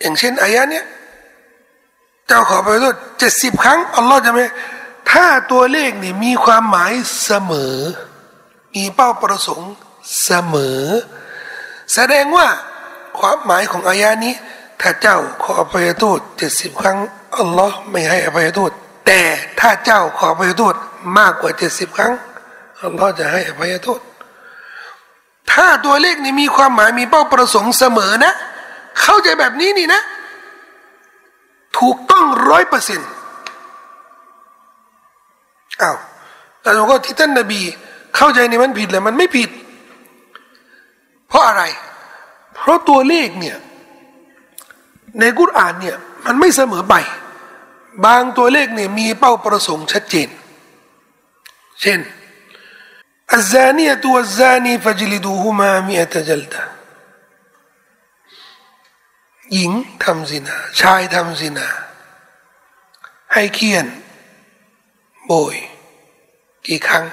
[0.00, 0.84] อย่างเช่นอายะเนี้ย
[2.26, 4.44] เจ้าขอไปโทษเจ็ดสิบครั้ง อัลลอฮ์จะไม่
[5.10, 6.92] ถ้าตัวเลขนี่มีความหมาย
[7.24, 7.76] เสมอ
[8.74, 9.72] มีเป้าประสงค์
[10.24, 10.82] เสมอ
[11.94, 12.46] แสดงว่า
[13.18, 14.34] ความหมายของอายะนี้
[14.80, 16.98] ถ้าเจ้าขออภัยโทษเจ็ดสิบครั้ง
[17.38, 18.70] อัลลอฮ์ไม่ให้อภัยโทษ
[19.06, 19.20] แต่
[19.60, 20.74] ถ้าเจ้าขออภัยโทษ
[21.18, 22.12] มากกว่าเจ็ดสิบครั้ง
[22.82, 24.00] อัลลอฮ์จะให้อภัยโทษ
[25.52, 28.32] ถ้าตัวเลขนี้มีความหมายมีเป้าประสงค์เสมอนะ
[29.00, 30.02] เข้าใจแบบนี้นี่นะ
[31.78, 33.10] ถูกต้องร้อยเปอร์เซ็นต์
[35.82, 35.96] อ้าว
[36.62, 37.60] แต่เราก็ที่ท่านนบี
[38.16, 39.50] เข้าใจในมันผิดเลยมันไม่ผิด
[41.28, 41.62] เพราะอะไร
[42.54, 43.56] เพราะตัวเลขเนี่ย
[45.18, 46.94] ในกุรอานเนี่ยมันไม่เสมอไป
[48.04, 50.28] บางตัวเลขเนี่ยมีเป้าประสงค์ชัดเจน
[51.80, 52.00] เช่น
[53.32, 56.62] อัลซานีตัวซานีฟัจลิดูฮุมามีอัตจัลตา
[59.52, 59.72] หญิง
[60.04, 61.68] ทำสินา ชายทำสินา
[63.32, 63.86] ให้เคียน
[65.26, 65.56] โบย
[66.66, 67.04] กี่ครั้ง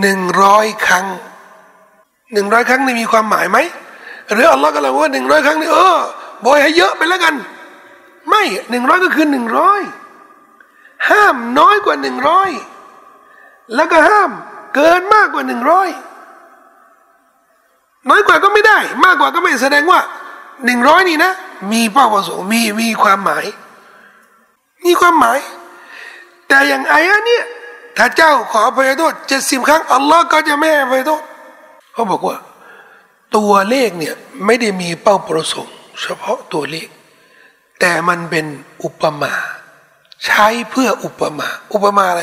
[0.00, 1.06] หนึ่งร้อยครั้ง
[2.32, 3.58] หนึ่งร้อยครั้งนี่มีความหมายไหม
[4.32, 5.98] หรืออัลลอฮ์ก็เลยว่าหนึ่งร้อยครั้งนี่เออ
[6.42, 7.34] โบยให้เยอะไปแล้วกัน
[8.28, 9.82] ไม่หนึ่งร้อยก็คือหนึ่งร้อย
[11.10, 12.50] ห้ามน้อยกว่าหนึ่งร้อย
[13.74, 14.30] แล้วก็ห้าม
[14.74, 15.88] เกินมากกว่าหนึ่งร้อย
[18.10, 20.00] น้อยกว่าก็ไม่ได้ มากกว่าก็ไม่แสดงว่า
[20.64, 21.32] หนึ่งร้อยนี่นะ
[21.72, 23.44] มีเป้าประสงค์มีมีความหมาย
[24.84, 25.38] มีความหมาย
[26.48, 27.44] แต่อย่างอายะเนี่ย
[27.96, 31.22] ถ้าเจ้าขออภัยโทษเจ็ดสิบครั้งอัลลอฮ์ก็จะไม่ให้อภัยโทษ
[31.92, 32.36] เขาบอกว่า
[33.36, 34.14] ตัวเลขเนี่ย
[34.44, 36.88] ไม่ได้มีเป้าประสงค์ เฉพาะตัวเลข
[37.80, 38.46] แต่มันเป็น
[38.84, 39.32] อุปมา
[40.26, 42.22] ใช้เพื่ออุปมา อุปมาอะไร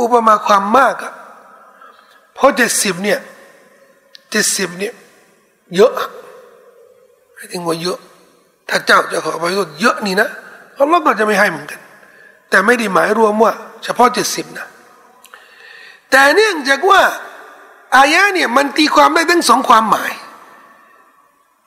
[0.00, 1.12] อุปมาความมากอะ
[2.34, 3.20] เพราะเจ็ดสิบเนี่ย
[4.30, 4.94] เจ็ดสิบเนี่ย
[5.76, 5.92] เยอะ
[7.36, 7.98] ให้ถึงว่าเยอะ
[8.68, 10.28] ถ้าเจ้าจะขอไปโทษเยอะนี่นะ
[10.78, 11.80] อัลลอฮ์ก็จะไม่ให้เหมือนกัน
[12.50, 13.52] แต่ไม่ได้หมายรวมว่า
[13.84, 14.66] เฉพาะเจ็ดสิบนะ
[16.10, 17.02] แต่เนื่องจากว่า
[17.96, 20.12] อายะเนี่ยมันตีความได้ทั้งสองความหมาย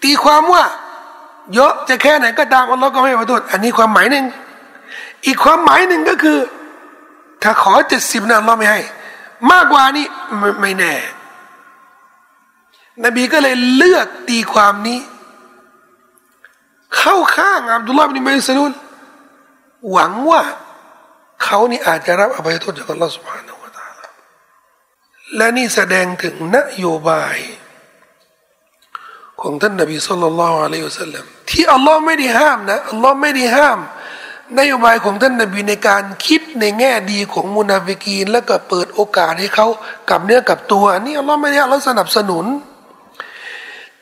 [0.03, 0.63] ตีความว่า
[1.55, 4.25] เยอะจะแค่ไหนก็ตามอัลลอฮ์ก็ไม่ขอโทษอันนี้ความหมายหนึ่ง
[5.25, 6.39] อีกความหมายหนึ่งก็คือ
[7.43, 8.81] ถ้าขอเจ็ดสิบนะอัลลอฮ์ไม่ให้
[9.51, 10.05] มากกว่านี้
[10.39, 10.93] ไม่ไม่แน่
[13.05, 14.99] นบีก็เลยเลือกตีความนี้
[16.97, 18.73] เข้าข้างอับดุลลาห์บินเบสลุล
[19.91, 20.41] หวังว่า
[21.43, 24.01] เขานี่อาจจะรับอภัยโทษจากอัลลอฮ์สุบฮานาวะตาล
[25.35, 27.37] และนี่แสดงถึงนโยบาย
[29.43, 33.79] ของท่านนบีสุลต่านละอะลัยฮุสลลัมที่อัลลอฮ์ไม่ได้ห้ามนะอัลลอฮ์ไม่ได้ห้าม
[34.59, 39.67] นโยบายของท่านนบีในการคิดในแง่ดีของมุนาฟิกีน แล้วก็เปิดโอกาสให้เขา
[40.09, 42.45] กับเนื้อกับตัวนนี้อัลลอฮ์ไม่ได้อัลลอฮ์สนับสนุน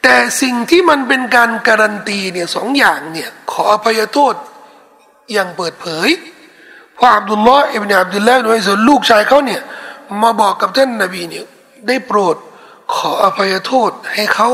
[0.03, 4.33] แต่สิ่งที่มันเป็นการการันตีเนี่ยสองอย่างเนี่ยขออภัยโทษ
[5.33, 6.09] อย่างเปิดเผย
[6.97, 9.61] พระอับดุลลอฮ์อิบนาอับดุลลาห์ด้วยส่วนลูกชายเขาเนี่ย
[10.23, 11.45] มาบอกกับท่านนบีเนี่ย
[11.87, 12.35] ได้โปรด
[12.93, 14.49] ขออภัยโทษให้เขา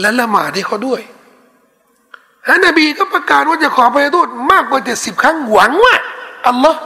[0.00, 1.00] และละหมาดให้เขาด้วย
[2.48, 5.94] ฮะนบีก็ประกาศว่าจะขออภัยโทษมากกว่าเจ็ดสิบครั้งหวังว่า
[6.46, 6.80] อัลลอฮ์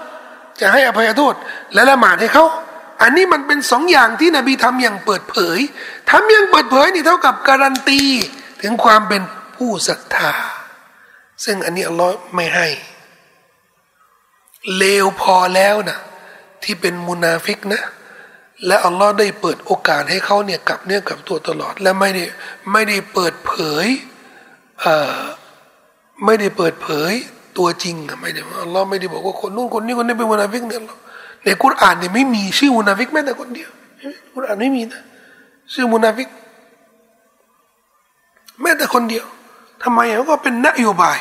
[0.61, 1.35] จะให้อภัยโทษ
[1.75, 2.45] และละหมาดให้เขา
[3.03, 5.59] อันนี้มันเป็นสองอย่างที่นบีทำอย่างเปิดเผย
[6.11, 8.01] ทำอย่างเปิดเผยนี่เท่ากับการันตี
[8.63, 9.23] ถึงความเป็น
[9.57, 10.33] ผู้ศรัทธา
[11.45, 12.69] ซึ่งอันนี้อัลลอฮ์ไม่ให้
[14.77, 15.99] เลวพอแล้วนะ
[16.63, 17.83] ที่เป็นมุนาฟิกนะ
[18.67, 22.25] และอัลลอฮ์ได้เปิดโอกาสให้เขาเนี่ยกลับเนี่ยกลับตัวตลอด และไม่ได้
[22.73, 23.53] ไม่ได้เปิดเผ
[23.85, 23.87] ย
[24.81, 25.19] เอ่อ
[26.25, 27.13] ไม่ได้เปิดเผย
[27.59, 30.81] ตัวจริงไม่ได้อัลลอฮ์ไม่ได้บอกว่าคนนู้นคนนี้คนนี้เป็นมุนาฟิกเนี่ย
[31.45, 33.71] ในกุรอานเนี่ยไม่มีชื่อมุนาฟิกแม้แต่คนเดียว
[34.35, 35.03] กุรอานไม่มีนะ
[35.73, 36.29] ชื่อมุนาฟิก
[38.61, 39.27] แม้แต่คนเดียว
[39.83, 41.19] ทำไมเขาก็เป็นนโยบาย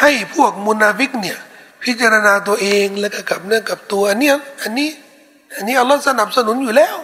[0.00, 1.38] ให้พวกมุนาฟิกเนี่ย
[1.82, 4.30] พิจารณาตัวเองแล้วก็กลับเนื้อกลับตัวอันนี้
[4.62, 4.88] อันนี้
[5.56, 6.96] อันนี้อัลลอฮ์สนับสนุนอยู่แล้ว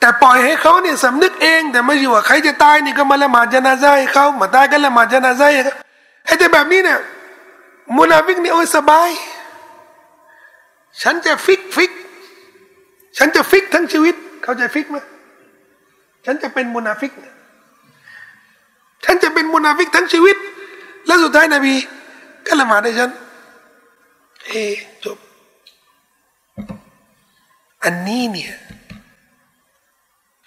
[0.00, 5.74] แต่ปล่อยให้เขาเนี่ยสำนึกเอง แต่ไม่ใช่ว่าใครจะตายนี่ก็มาละหมาดจนาซาให้เขามาตายก็ละหมาดจนาซาให้เขา
[6.24, 6.98] ไอ้แต่แบบนี้เนี่ย
[7.98, 9.10] มุนาฟิกนี่โอ้ยสบาย
[11.02, 11.92] ฉันจะฟิกฟิก
[13.18, 14.96] ฉันจะฟิกทั้งชีวิต เขาจะฟิกไหม
[16.26, 17.12] ฉันจะเป็นมุนาฟิก
[19.04, 20.36] ฉันจะเป็นมุนาฟิกทั้งชีวิต
[21.06, 21.74] แล้วสุดท้ายนบี
[22.46, 23.10] ก็ละหมาดให้ฉัน
[24.46, 24.52] เอ
[25.04, 25.18] จบ
[27.84, 28.52] อันนี้เนี่ย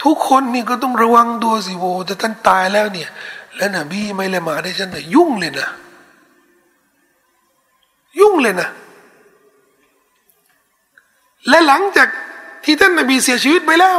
[0.04, 3.10] ทุกคนนี่ก็ต้องระวังตัวสิโวแต่ท่านตายแล้วเนี่ย
[3.56, 5.68] แล้วนบีไม่ละหมาดให้ฉันนะยุ่งเลยนะ
[8.20, 8.70] ยุ่งเลยนะ
[11.50, 12.08] และหลังจาก
[12.64, 13.98] ที่ท่านนบีเสียชีวิตไปแล้ว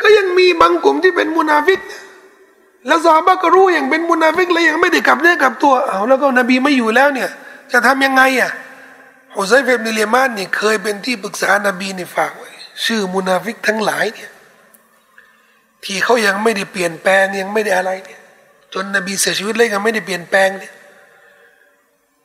[0.00, 1.80] ก็ยังมีบางกลุ่มที่เป็นมุนาฟิก
[2.86, 7.30] แล้วซอฮาบะฮ์ก็รู้อย่างเป็นมุนาฟิกเลยยังไม่ได้กลับเนื้อกลับตัวเอาแล้วก็นบีไม่อยู่แล้วเนี่ย
[7.72, 8.50] จะทำยังไงอะ
[9.34, 12.50] ฮุซัยเฟบนิเลมานนี่เคยเป็นที่ปรึกษานบีในฝากไว้
[12.84, 14.30] ชื่อมุนาฟิกทั้งหลายเนี่ย
[15.84, 18.20] ที่เขายังไม่ได้เปลี่ยนแปลงยังไม่ได้อะไรเนี่ย
[18.72, 20.72] จนนบีเสียชีวิตเลยยังไม่ได้เปลี่ยนแปลงเนี่ย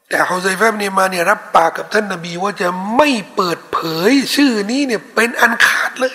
[0.10, 3.80] แต่ฮุซัยเฟบนิมาเนี่ยรับปากกับท่านนบีว่าจะไม่เปิดเผ
[4.10, 6.14] ยชื่อนี้เนี่ยเป็นอันขาดเลย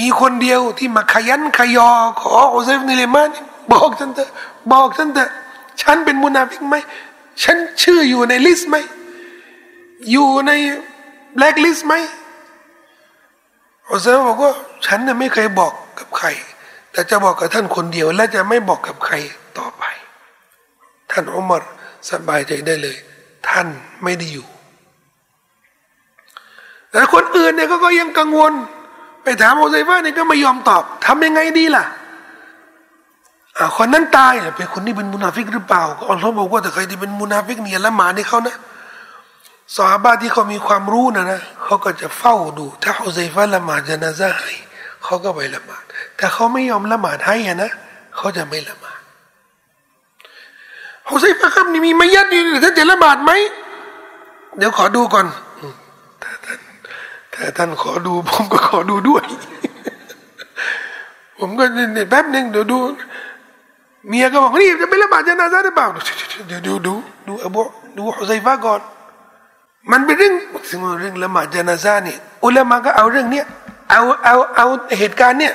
[0.00, 3.30] มีคนเดียวที่มาขยันขยอ ขอฮุซัยฟนิเลมาน
[3.72, 4.30] บอกฉันเถอะ
[4.72, 5.30] บอกฉันเถอะ
[5.82, 6.76] ฉันเป็นมุนาฟิกไหม
[7.42, 8.76] ฉันชื่ออยู่ใน list ไหม
[10.10, 10.52] อยู่ใน
[11.34, 11.94] แบล็คลิสต์ไหม
[13.90, 14.52] ฮุซัยฟะฮ์บอกว่า
[14.86, 16.28] ฉันเนี่ยไม่เคยบอกกับใคร
[16.92, 19.14] แต่จะบอกกับท่านคนเดียว และจะไม่บอกกับใคร
[19.58, 19.84] ต่อไป
[21.10, 21.62] ท่านอุมาร
[22.10, 22.96] สบายใจได้เลย
[23.48, 23.66] ท่าน
[24.02, 24.46] ไม่ได้อยู่
[26.90, 28.52] แต่คนอื่นเนี่ยก็ยังกังวล
[29.22, 31.84] ไปถามฮุซัยฟะเนี่ยก็ไม่ยอมตอบทำยังไงดีล่ะ
[33.76, 38.56] คนนั้นตายเป็นคนที่เป็นมุนาฟิกหรือเปล่าอัลลอฮ์บอกว่าแต่ใครที่เป็นมุนาฟิกเนี่ยละหมาดให้เขานะ
[39.74, 44.54] สาบาที่เขามีความรู้นะนะเขาก็จะเฝ้าดู ถ้าฮุซัยฟะละหมาดจะนาซาให้
[45.04, 45.82] เขาก็ไปละหมาด
[46.16, 47.70] แต่เขาไม่ยอมละหมาดให้นะ
[48.16, 49.00] เขาจะไม่ละหมาด
[51.08, 53.32] ฮุซัยฟะครับนี่มีมายัดอยู่ท่านจะละหมาดไหม
[54.58, 55.26] เดี๋ยวขอดูก่อน
[56.22, 56.58] ถ้าท่าน
[57.34, 59.24] ถ้าท่านขอดู ผมก็ขอดูด้วย
[61.38, 62.78] ผมก็เนี่ยแป๊บหนึ่งเดี๋ยวดู
[64.08, 65.88] เมียก็บอกนี่จะไปละหมาดจะนาซาหรือเปล่า
[66.46, 66.94] เดี๋ยวดูดู
[67.26, 67.62] ดูอบู
[67.96, 68.80] ดูฮุซัยฟะก่อน
[69.90, 70.34] มันเป็นเรื่อง
[70.68, 73.46] ซึ่งเรื่องละหมาดจนาซาเนี่ยอุลามะก็เอาเรื่องเนี้ย
[73.90, 74.66] เอาเอาเอา
[74.98, 75.54] เหตุการณ์เนี่ย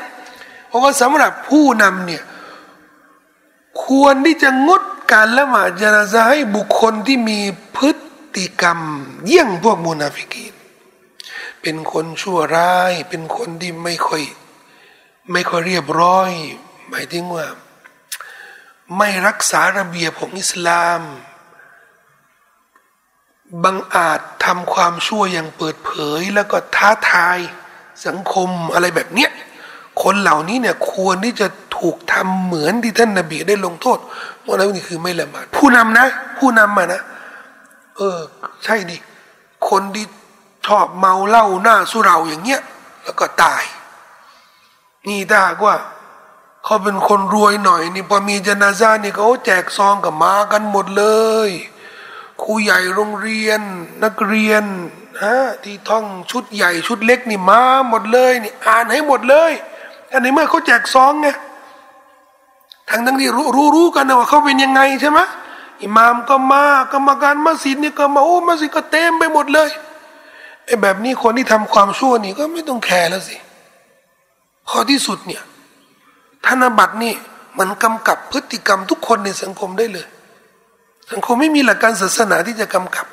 [0.67, 2.23] เพราะว่าสำหรับผู้นำเนี่ย
[3.85, 7.39] ควรที่จะงดการละหมาดจนาซาให้บุคคลที่มี
[7.75, 7.89] พฤ
[8.35, 8.79] ติกรรม
[9.25, 10.53] เยี่ยงพวกมุนาฟิกีน
[11.61, 14.23] เป็นคนชั่วร้าย เป็นคนที่ไม่ค่อย
[15.31, 16.31] ไม่ค่อยเรียบร้อย
[16.89, 17.45] หมายถึงว่า
[18.97, 21.01] ไม่รักษาระเบียบของอิสลาม
[23.63, 27.37] บังอาจทำความชั่วอย่างเปิดเผย แล้วก็ท้าทาย
[28.05, 29.31] สังคมอะไรแบบเนี้ย
[30.03, 31.47] คนเหล่านี้เนี่ยควรที่จะ
[31.77, 33.99] ถูกทำเหมือนที่ท่านนบีได้ลงโทษ
[34.45, 37.01] ว่าะนั้นนี่คือไม่ละหมาดผู้นำนะ ผู้นำมานะ
[37.97, 38.19] เออ
[38.63, 38.97] ใช่ดิ
[39.69, 40.05] คนที่
[40.67, 42.61] ชอบเมาเหล้าหน้าสุราอย่างเงี้ย
[43.03, 43.63] แล้วก็ตาย
[45.07, 45.75] นี่ถ้าว่า
[46.65, 51.05] เขาเป็นคนรวยหน่อย นี่พอมีจนาซานี่เขาแจกซองกับมากันหมดเล
[51.47, 51.49] ย
[52.43, 53.61] ครูใหญ่โรงเรียน
[54.03, 54.63] นักเรียน
[55.21, 59.51] ฮะที่ท่องชุดใหญ่ชุดเล็กนี่มาหมดเลยนี่อ่านให้หมดเลย
[60.13, 61.27] อันนี้เมื่อเขาแจกซองไง
[62.89, 65.19] ทั้งทั้งที่รู้รู้รู้กันนะว่าเขาเป็นยังไงใช่ไหม
[65.81, 66.63] อิหมามก็มา
[66.93, 69.69] กรรมการมัสยิดนี่ก็มาโอ้มัสยิดก็เต็มไปหมดเลย
[70.65, 73.35] ไอ้แบบนี้คนที่ทำความชั่วนี่ก็ไม่ต้องแคร์แล้วสิ
[74.69, 75.41] ข้อที่สุดเนี่ย
[76.45, 77.13] ธนบัตรนี่
[77.59, 80.07] มันกำกับพฤติกรรมทุกคนในสังคมได้เลย
[81.11, 83.05] สังคมไม่มีหลักการศาสนาที่จะกำกับ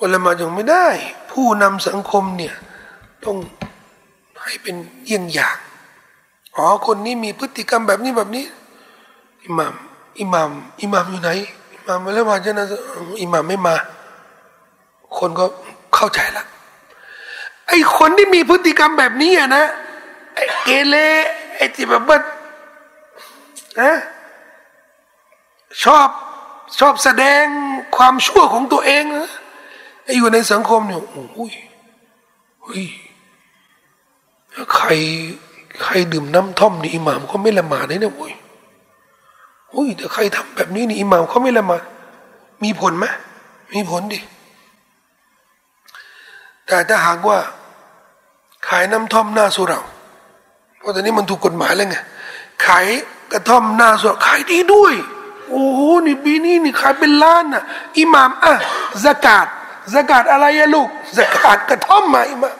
[0.00, 0.86] อุลามาจึงไม่ได้
[1.32, 2.54] ผู้นำสังคมเนี่ย
[3.24, 3.36] ต้อง
[4.42, 5.56] ให้เป็นเยี่ยงอย่าง
[6.56, 8.44] อ๋อคนนี้มีพฤติกรรมแบบนี้แบบนี้
[9.44, 9.74] อิหมาม
[10.20, 10.50] อิหมาม
[10.82, 11.30] อิหมามอยู่ไหน
[11.72, 12.66] อิหมามมาแล้วมาจะนะ
[13.22, 13.76] อิหมามไม่มา
[15.18, 15.44] คนก็
[15.94, 16.44] เข้าใจละ
[17.68, 19.64] ไอ้คนที่มีพฤติกรรมแบบนี้อะนะ
[20.34, 20.94] ไอ้เกเร
[21.56, 22.18] ไอ้ที่แบบว่า
[23.80, 23.92] นะ
[25.84, 26.08] ชอบ
[26.80, 27.44] ชอบแสดง
[27.96, 29.30] ความชั่วของตัวเองนะ
[30.16, 31.00] อยู่ในสังคมเนี่ย
[31.32, 31.52] โอ้ย
[32.62, 32.86] เฮ้ย
[34.74, 34.88] ใคร
[35.82, 38.32] ใครดื่มน้ำท่อมนี่อิหม่ามเขาไม่ละหมาดเนี่ยโอ้ย
[39.70, 41.82] โอ้ยแต่ใครทำแบบนี้นี่อิหม่ามเขาไม่ละหมาด
[42.64, 43.06] มีผลไหม
[43.74, 44.20] มีผลดิ
[46.66, 47.38] แต่ถ้าหากว่า
[48.68, 49.80] ขายน้ำท่อมหน้าสุรา
[50.78, 51.96] เพราะตอนนี้มันถูกกฎหมายแล้วไง
[52.66, 52.86] ขาย
[53.32, 54.94] กระท่อมหน้าสุราขายดีด้วย
[55.50, 57.62] โอ้โหนี่ปีนี้นี่ขายเป็นล้านน่ะ
[57.98, 58.52] อิหมามอะ
[59.04, 59.46] สกาด
[59.94, 62.56] สกาดอะไรอะลูกสกาดกระท่อมมาอิหมาม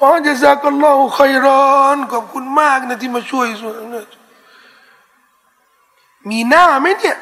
[0.00, 4.02] อ๋อจะซักอัลลอฮฺคอยร้อนขอบคุณมากนะที่มาช่วยส่วนนั้
[6.30, 7.16] มีหน้าไหมเนี่ย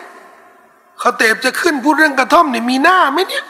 [0.98, 3.44] เขาเตบจะขึ้นพูดเรื่องกระท่อมนี่มีหน้าไหมเนี่ย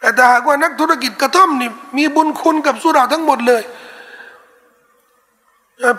[0.00, 3.62] แต่หากว่านักธุรกิจกระท่อมนี่มีบุญคุณกับสุราทั้งหมดเลย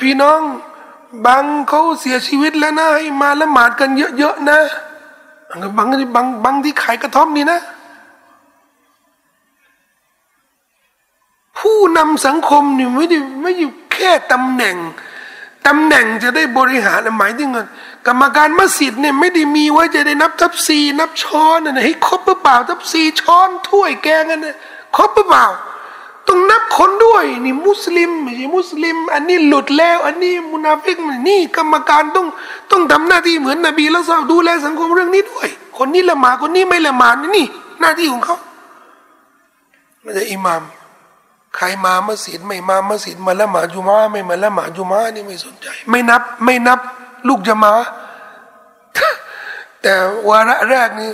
[0.02, 0.40] พี่น้อง
[1.26, 4.60] บางเขาเสียชีวิตแล้วนะให้มาละหมาดกันเยอะๆนะ
[5.78, 7.60] บางบางบางที่ขายกระท่อมนี่นะ
[11.58, 14.76] ผู้นำสังคมนี่ไม่ได้ไม่อยู่แค่ตำแหน่ง
[15.68, 17.50] ตำแหน่งจะได้บริหารหมายถึง
[18.08, 24.56] กรรมการมัสยิดเนี่ยไม่ได้มีไว้จะได้นับทับซีนับช้อนนะให้ครบหรือเปล่าทับซีช้อนถ้วยแกงกันนะ
[24.98, 25.46] ครบหรือเปล่า
[26.28, 30.98] ต้องนับคนด้วย นี่มุสลิมไม่ใช่มุสลิม อันนี้หลุดแล้ว อันนี้มุนาฟิก
[31.28, 32.28] นี่กรรมการต้อง
[32.72, 35.48] ต้องทำหน้าที่เหมือนนบีแล้วสาดูแลสังคมเรื่องนี้ด้วย
[35.78, 37.46] คนนี้ละหมาดคนนี้ไม่ละหมาดนี่
[37.80, 38.38] หน้าที่ของเขา
[40.02, 40.62] ไม่ใช่อิหมาม
[41.56, 46.80] ใครมามัสยิดไม่มามัสยิดมาละหมาดจุมาไม่มาละหมาดจุมานี่ไม่สนใจ ไม่นับไม่นับ
[47.28, 47.74] ลูกจะมา
[49.82, 49.94] แต่
[50.30, 51.10] วาระแรกนี่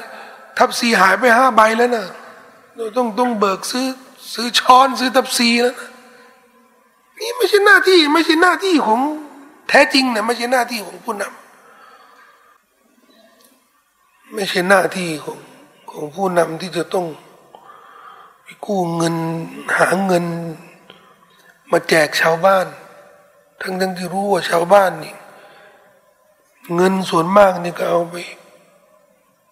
[0.57, 2.05] ทับซีหายไปห้าใบแล้วนะ
[2.97, 3.87] ต้องต้องเบิกซื้อ
[4.33, 5.89] ซื้อช้อนซื้อตับซีแล้วนะ
[7.19, 8.99] นี่ไม่ใช่หน้าที่ ไม่ใช่หน้าที่ของ
[9.69, 11.43] แท้จริงนะไม่ใช่หน้าที่ของผู้นำ
[14.33, 15.37] ไม่ใช่หน้าที่ของ
[15.91, 17.05] ของผู้นำที่จะต้อง
[18.43, 19.15] ไปกู้เงิน
[19.77, 20.25] หาเงิน
[21.71, 22.65] มาแจกชาวบ้าน
[23.61, 25.15] ทั้งทั้งที่รู้ว่าชาวบ้านนี่
[26.75, 28.15] เงินส่วนมากนี่ก็เอาไป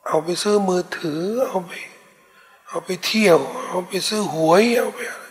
[0.08, 1.72] เอาไปซื้อมือถือเอาไป
[2.72, 5.26] เอาไปเที่ยว เอาไปซื้อหวยเอาไปอะไร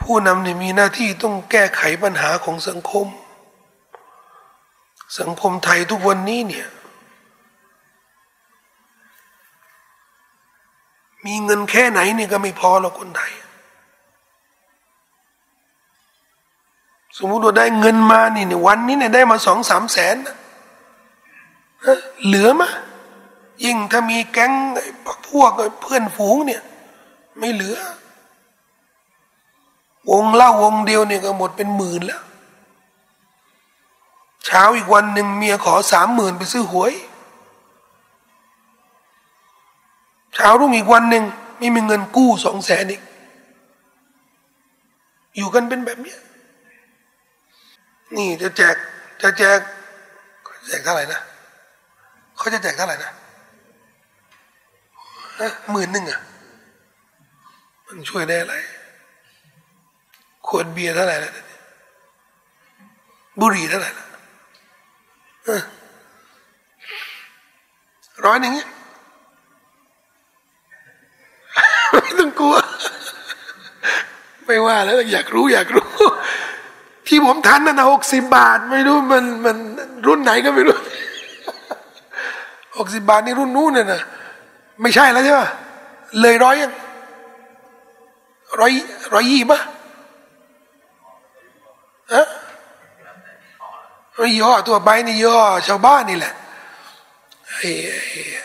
[0.00, 3.06] ผู้นำเนี่ยมีหน้าที่ต้องแก้ไขปัญหาของสังคม
[5.18, 6.68] สังคมไทยทุกวันนี้เนี่ย
[11.26, 13.32] มีเงินแค่ไหนเนี่ยก็ไม่พอหรอกคนไทย
[17.18, 20.16] สมมติว่าได้เงินมานี่วันนี้เนี่ยได้มาสองสามแสน
[22.26, 22.70] เหลือมะ
[23.64, 24.52] ยิ่งถ้ามีแก๊ง
[25.28, 26.62] พวกเพื่อนฝูงเนี่ย
[27.38, 27.76] ไม่เหลือ
[30.10, 32.22] วงเล่าวงเดียวเนี่ยก็หมดเป็นหมื่นแล้ว
[34.46, 36.92] เช้าอีกวันหนึ่งเมียขอสามหมื่นไปซื้อหวย
[40.34, 41.24] เช้ารุ่งอีกวันหนึ่ง
[41.58, 43.02] ไม่มีเงินกู้สองแสนอีก
[45.36, 46.14] อยู่กันเป็นแบบนี้
[48.16, 48.76] นี่จะแจก
[49.22, 49.58] จะแจก
[50.66, 51.20] แจกเท่าไหร่นะ
[52.36, 53.12] เขาจะแจกเท่าไหร่นะ
[55.40, 56.20] นะหมื่นหนึ่งอะ
[57.86, 58.54] มันช่วยได้อะไร
[60.46, 61.32] ขวดเบียร์เท่าไหร่ล้ว
[63.40, 64.06] บุหรี่เท่าไหร่ละ
[68.26, 68.68] ร้อยหนึ่งเงี้ย
[71.92, 72.56] ไม่ต้องกลัว
[74.46, 75.86] ไม่ว่าแล้วอยากรู้อยากรู้
[77.06, 79.56] ที่ผมทันนั่นนะหกสิบบาท ไม่รู้มันมัน
[80.06, 80.76] รุ่นไหนก็ไม่รู้
[82.78, 84.02] หกสิบบาทนี่รุ่นนู้นน่ะนะ
[84.80, 85.40] ไม่ใช่แล้วใช่ไหม
[86.20, 86.72] เลยร้อยยัง
[88.60, 88.72] ร้อย
[89.14, 89.60] ร้อยยี่ปะ
[92.12, 92.26] ฮะ
[94.16, 96.34] ไม่ย่อตัวใบนี่ย่อชาวบ้านนี่แหละ
[97.48, 97.68] ไอ้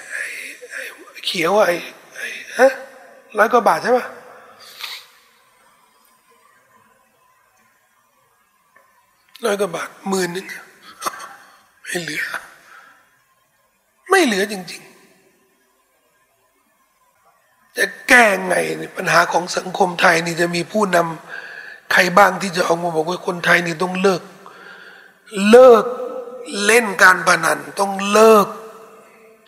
[0.10, 0.24] ไอ้
[0.72, 0.82] ไอ้
[1.26, 1.76] เขียวไอ้
[2.16, 2.26] ไอ้
[2.60, 2.72] ฮะ
[3.38, 4.06] ร้อยกว่าบาทใช่ปะ
[9.46, 10.48] ร้อยกว่าบาทหมื่นนึง
[11.84, 12.24] ไม่เหลือ
[14.10, 14.82] ไม่เหลือจริง
[17.78, 18.56] จะแก้ไง
[18.98, 24.22] ปัญหาของสังคมไทยนี่จะมีผู้นำใครบ้างที่จะออกมาบอกว่าคนไทยนี่ต้องเลิก
[25.50, 25.86] เลิก
[26.66, 28.48] เล่นการพนัน ต้องเลิก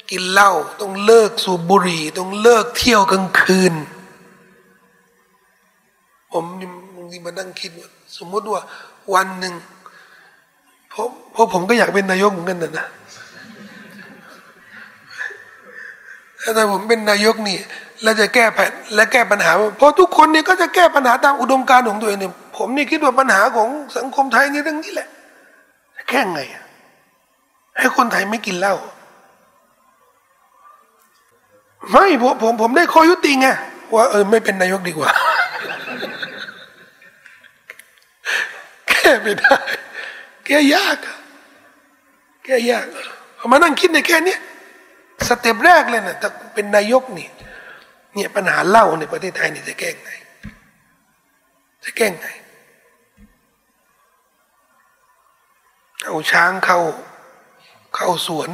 [0.09, 0.51] กินเหล้า
[0.81, 3.73] ต้องเลิกสูบบุหรี่ ต้องเลิกเที่ยวกลางคืน
[6.31, 6.43] ผม
[6.95, 8.61] บางทีมานั่งคิดว่าสมมติว่า
[9.13, 9.53] วันหนึ่ง
[10.89, 12.85] เพราะเพราะผมก็อยากเป็นนายกเหมือนกันนะนะ
[16.41, 17.57] ถ้าผมเป็นนายกนี่
[18.03, 25.07] และจะแก้แผนและแก้ปัญหา เพราะทุกคนเนี่ยก็จะแก้ปัญหาตามอุดมการณ์ของตัวเองเนี่ยผมนี่คิดว่าปัญหาของสังคมไทยนี่เรื่องนี้แหละ
[26.09, 26.41] แก้ไง
[27.77, 28.75] ให้คนไทยไม่กินเหล้า
[31.91, 33.47] ไม่ผมผมผมได้ข้อยุติไง
[33.93, 35.09] ว่าเออไม่เป็นนายกดีกว่า
[38.89, 39.55] แก้ไม่ได้
[40.45, 40.97] แก้ยาก
[42.45, 42.85] แก้ยาก
[43.51, 44.35] มานั่งคิดในแค่นี้
[45.27, 47.27] สเต็ปแรกเลยนะถ้าเป็นนายกนี่
[48.13, 50.11] เนี่ยปัญหาเหล้าในประเทศไทยนี่จะแก้ไง
[51.83, 52.27] จะแก้ไง
[56.05, 56.79] เอาช้างเข้า
[57.95, 58.49] เข้าสวน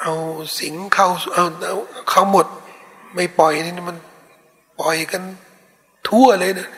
[0.00, 0.14] เอา
[0.58, 1.76] สิงเข้าเอาเอา
[2.10, 2.46] เขาหมด
[3.14, 3.96] ไม่ปล่อยนี่มัน
[4.78, 5.22] ปล่อยกัน
[6.08, 6.68] ทั่วเลยนะ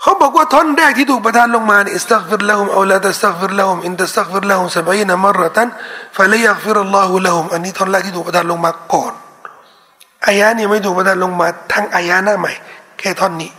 [0.00, 5.68] เขา บอกว่าท่อนแรกที่ถูกประทานลงมาเนี่ยอิสตักฟิรละฮุมเอาละตัสตักฟิรละฮุมอินตัสตักฟิรละฮุมสบายนะมรตัน
[6.16, 9.12] ฟะลียักฟิรลลอฮุละฮุมอันนี้ท่อนแรกที่ถูกประทานลงมาก่อน
[10.26, 12.52] อายะนี้ไม่ถูกประทานลงมาทั้งอายะหน้าใหม่
[12.98, 13.50] แค่ท่อนนี้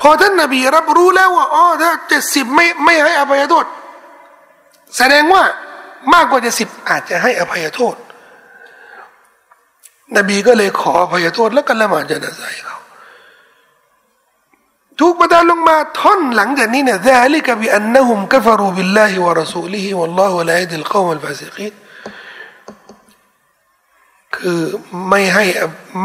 [0.00, 3.66] พอท่านนบีรับรู้แล้วว่าอ๋อถ้าเจ็ดสิบไม่ไม่ให้อภัยโทษ
[4.96, 5.42] แสดงว่า
[6.12, 7.94] มากกว่าเจ็ดสิบอาจจะให้อภัยโทษ
[10.16, 12.75] นบีก็เลยขออภัยโทษแล้วก็ละหมาดจะนาใจเขา
[14.99, 21.73] ถูกประทานลงมาท่อนหลังจากนี้เนี่ย ذلك بأنهم كفروا بالله ورسوله والله لا يهدي القوم الفاسقين
[24.35, 24.61] คือ
[25.09, 25.45] ไม่ให้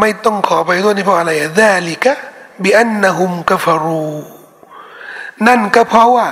[0.01, 2.05] ไม่ต้องขอไปโทษนี่เพราะอะไรอะ ذلك
[2.65, 4.17] بأنهم كفروا
[5.47, 6.29] นั่นก็เพราะว่า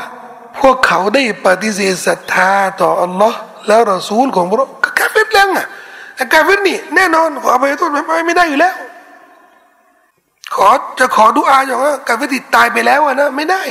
[0.60, 2.50] พวกเขาได้ปฏิเสธศรัทธา
[2.80, 5.66] ต่ออัลลอฮ์และรอซูลของพระองค์ก็กาเฟตแล้วอ่ะ
[6.32, 8.74] กาเฟตนี่แน่นอนขอไปโทษไม่ไม่ได้อยู่แล้ว
[10.55, 10.69] ขอ
[10.99, 13.63] จะขอดุอาอย่างว่ากาเฟติตายไปแล้วนะ ไม่ได้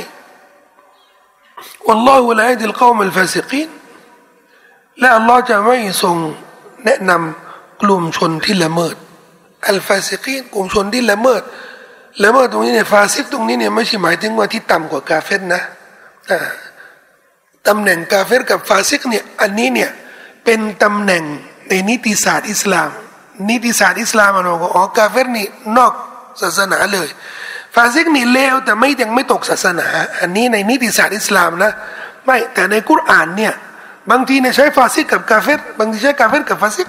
[1.87, 3.69] วัลลอฮุลาฮิดิลกอมัลฟาสิกีน
[4.99, 6.15] และอัลลอฮ์จะไม่ทรง
[6.85, 8.95] แนะนำกลุ่มชนที่ละเมิด
[9.67, 11.41] الفاسقينกลุ่มชนที่ละเมิด
[12.23, 15.61] ละเมิดตรงนี้เนี่ยฟาซิกตรงนี้เนี่ยไม่ใช่หมายถึงว่าที่ต่ำกว่ากาเฟรนะ
[17.67, 19.89] ตำแหน่งกาเฟรกับฟาซิกเนี่ยอันนี้เนี่ย
[20.45, 21.23] เป็นตำแหน่ง
[21.69, 22.89] ในนิติศาสตร์อิสลาม
[23.49, 25.93] นิติศาสตร์อิสลามมันบอกว่าอ๋อกาเฟรนี่นอก
[26.41, 27.09] ศาสนาเลย
[27.75, 29.87] ฟาซิกนี่เลวแต่ไม่ยังไม่ตกศาสนา
[30.19, 31.71] อันนี้ในนิติศาสตร์อิสลามนะ
[32.25, 33.53] ไม่แต่ในกุรอานเนี่ย
[34.11, 36.87] บางทีเนี่ยใช้ฟาซิกกับกาเฟรบางทีใช้กาเฟรกับฟาซิก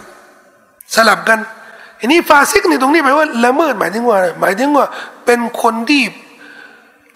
[0.94, 1.38] สลับกัน
[1.98, 4.86] อันนี้ฟาซิกในตรงนี้หมายว่าละเมิดหมายถึงว่าหมายถึงว่า
[5.26, 6.02] เป็นคนที่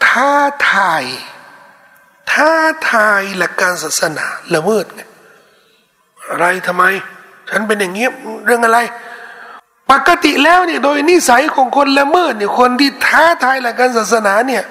[0.07, 0.31] ท้า
[0.71, 1.05] ทาย
[2.31, 2.51] ท้า
[2.91, 5.01] ทายหลักการศาสนาละเมิดไง
[6.31, 6.85] อะไรทำไม
[7.51, 8.11] ฉันเป็นอย่างเงี้ย
[8.47, 8.79] เรื่องอะไร
[9.91, 14.63] ปกติแล้วเนี่ยโดยนิสัยของคนละเมิดเนี่ยคนที่ท้าทายหลักการศาสนาเนี่ย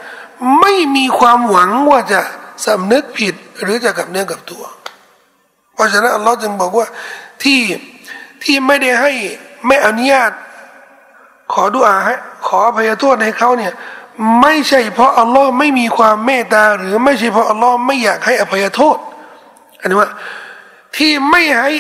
[0.60, 2.20] ไม่มีความหวังว่าจะ
[2.66, 4.64] สำนึกผิดหรือจะกลับเนื้อกับตัว
[5.74, 6.88] เพราะฉะนั้นอัลลอฮ์จึงบอกว่า
[7.44, 7.60] ที่
[8.44, 9.12] ที่ไม่ได้ให้
[9.68, 10.32] ไม่อนุญาต
[11.54, 12.16] ขอดุอาให้
[12.48, 13.74] ขออภัยโทษให้เขาเนี่ย
[14.42, 18.98] ไม่ใช่เพราะอัลลอฮ์ไม่มีความเมตตา หรือไม่ใช่เพราะอัลลอฮ์ไม่อยากให้อภัยโทษ
[19.80, 20.10] อันนี้ว่า
[20.98, 21.72] ที่ไม่ให้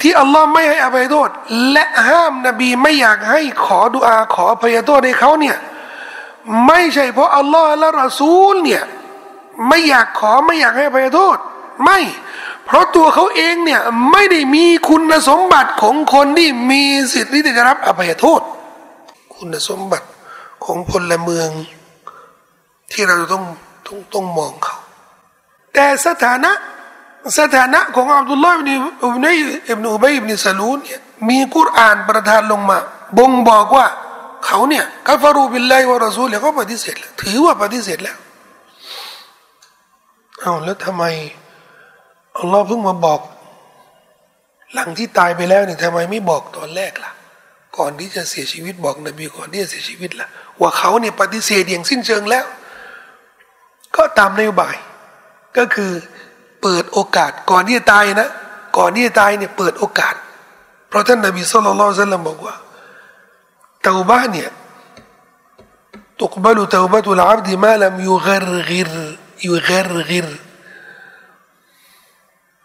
[0.00, 1.28] ที่อัลลอฮ์ไม่ให้อภัยโทษ
[1.72, 5.56] และห้ามนบีไม่อยากให้ขอดุอาขออภัยโทษให้เขาเนี่ย
[6.66, 8.82] ไม่ใช่เพราะอัลลอฮ์และรอซูลเนี่ย
[9.68, 11.36] ไม่อยากขอไม่อยากให้อภัยโทษ
[11.84, 11.98] ไม่
[12.64, 18.40] เพราะตัวเขาเองเนี่ยไม่ได้มีคุณสมบัติของคนที่มีสิทธิ์ที่จะรับอภัยโทษ
[19.34, 20.06] คุณสมบัติ
[20.64, 21.48] ของพลเมือง
[22.92, 23.44] ที่เราต้อง
[23.86, 24.76] ต้องต้องมองเขา
[25.74, 26.52] แต่สถานะ
[27.38, 29.36] สถานะของอับดุลลอฮ์อิบนุอุบัย
[29.70, 32.78] อิบนุอุบัยอิบนุซาลูนเนี่ยมีกุรอานประทานลงมา
[33.18, 33.86] บ่งบอกว่า
[34.46, 38.16] เขาเนี่ยกัฟารูบิลไลวะรอซูลเขาปฏิเสธแล้วถือว่าปฏิเสธแล้ว
[40.40, 41.04] เอาแล้วทำไม
[42.38, 43.20] อัลลอฮ์เพิ่งมาบอก
[44.74, 47.12] หลังที่ตายไปแล้วเนี่ยทำไมไม่บอกตอนแรกล่ะ
[47.76, 50.28] ก่อนที่จะเสียชีวิตบอกนบีก่อนที่จะเสียชีวิตล่ะ
[50.60, 52.44] ว่าเขาเนี่ยปฏิเสธอย่างสิ้นเชิงแล้ว
[53.96, 54.74] ก็ตามนโยบาย
[55.56, 55.92] ก็คือ
[56.64, 58.28] เปิดโอกาส ก่อนที่จะตายนะ
[58.76, 60.14] ก่อนที่จะตายเนี่ยเปิดโอกาส
[60.88, 62.54] เพราะท่านนบีสุลต่านละบอกว่า
[63.82, 64.50] เตาบ้านเนี่ย
[66.20, 68.90] ตุกบาลุเตาบาตุลอาบดีมาลามยูกรกิร
[69.46, 70.26] ยูกรกิร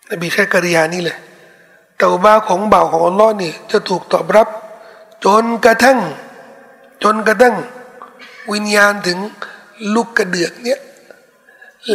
[0.10, 1.18] นบีแค่กริยานี่เลย
[1.98, 4.48] เตาบ้าของบ่าวของอัลลอฮ์นี่จะถูกตอบรับ
[5.24, 6.00] จนกระทั่ง
[7.04, 7.56] จนกระทั่ง
[8.52, 9.18] วิญญาณถึง
[9.94, 10.80] ลูกกระเดือกเนี่ย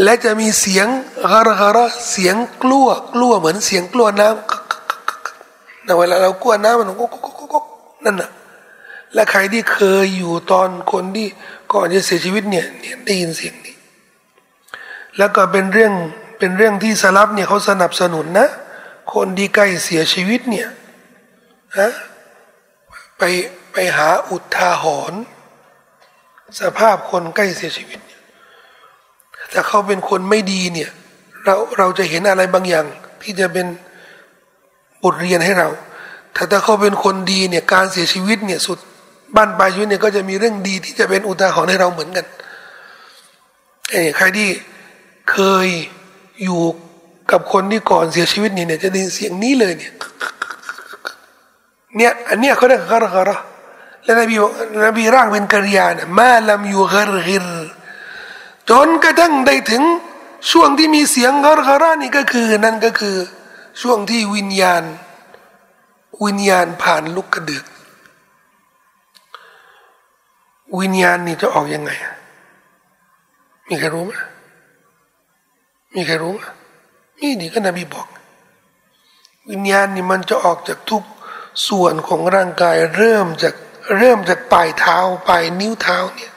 [0.02, 0.86] และจะมีเสียง
[1.32, 7.06] กระกระเสียงกลัวกลัวเหมือนเสียงกลัวน้ำนะเวลาเรากลัวน้ำมันก็
[7.54, 7.58] ก็
[8.04, 8.30] นั่นน่ะ
[9.14, 11.28] และใครที่เคยอยู่ตอนคนที่
[11.72, 13.76] ก่อนจะเสียชีวิตเนี่ยเนี่ยได้ยินเสียงนี้
[15.18, 15.92] แล้วก็เป็นเรื่อง
[16.38, 18.48] เป็นเรื่องที่สลับเนี่ยเขาสนับสนุนนะ
[19.14, 20.68] คนที่ใกล้เสียชีวิตเนี่ย
[21.78, 21.90] ฮะ
[23.18, 23.22] ไป
[23.72, 25.20] ไปหาอุทาหรณ์
[26.60, 27.98] สภาพคนใกล้เสียชีวิต
[29.54, 30.90] ถ้าเขาเป็นคนไม่ดีเนี่ย
[31.44, 32.84] เราเราจะเห็นอะไรบางอย่าง
[33.22, 33.66] ที่จะเป็น
[35.02, 35.68] บทเรียนให้เรา
[36.36, 38.78] ถ้าถ้าเขาเป็นคนดีเนี่ยการเสียชีวิตเนี่ยสุด
[39.36, 42.26] บ้านปลายชีวิตเนี่ยก็จะมีเรื่องดีที่จะเป็นอุทาหรณ์ให้เราเหมือนกัน
[43.90, 44.48] ไอ้ใครที่
[45.30, 45.68] เคย
[46.44, 46.62] อยู่
[47.32, 49.92] กับคนที่ก่อนเสียชีวิตเนี่ยจะได้ยินเสียงนี้เลยเนี่ย
[51.96, 53.38] เนี่ยอันเนี้ยเขาเรียกกระกระ
[54.02, 54.52] แล้วนบีบอก
[54.86, 57.44] นบีร่างเป็นกริยานะมาลำยูกรกิร
[58.70, 59.82] จนกระทั่งได้ถึง
[60.50, 63.16] ช่วงที่มีเสียงกรกรานี่ก็คือนั่นก็คือ
[63.80, 64.82] ช่วงที่วิญญาณ
[66.24, 67.64] วิญญาณผ่านลูกกระเดือก
[70.80, 71.90] วิญญาณนี่จะออกยังไง
[73.68, 74.12] มีใครรู้ไหม
[75.94, 76.40] มีใครรู้ไหม
[77.20, 78.06] นี่นี่ก็นบีบอก
[79.50, 81.02] วิญญาณนี่มันจะออกจากทุก
[81.68, 83.54] ส่วนของร่างกาย เริ่มจาก
[83.98, 84.98] เริ่มจากปลายเท้า
[85.28, 86.33] ปลายนิ้วเท้าเนี่ย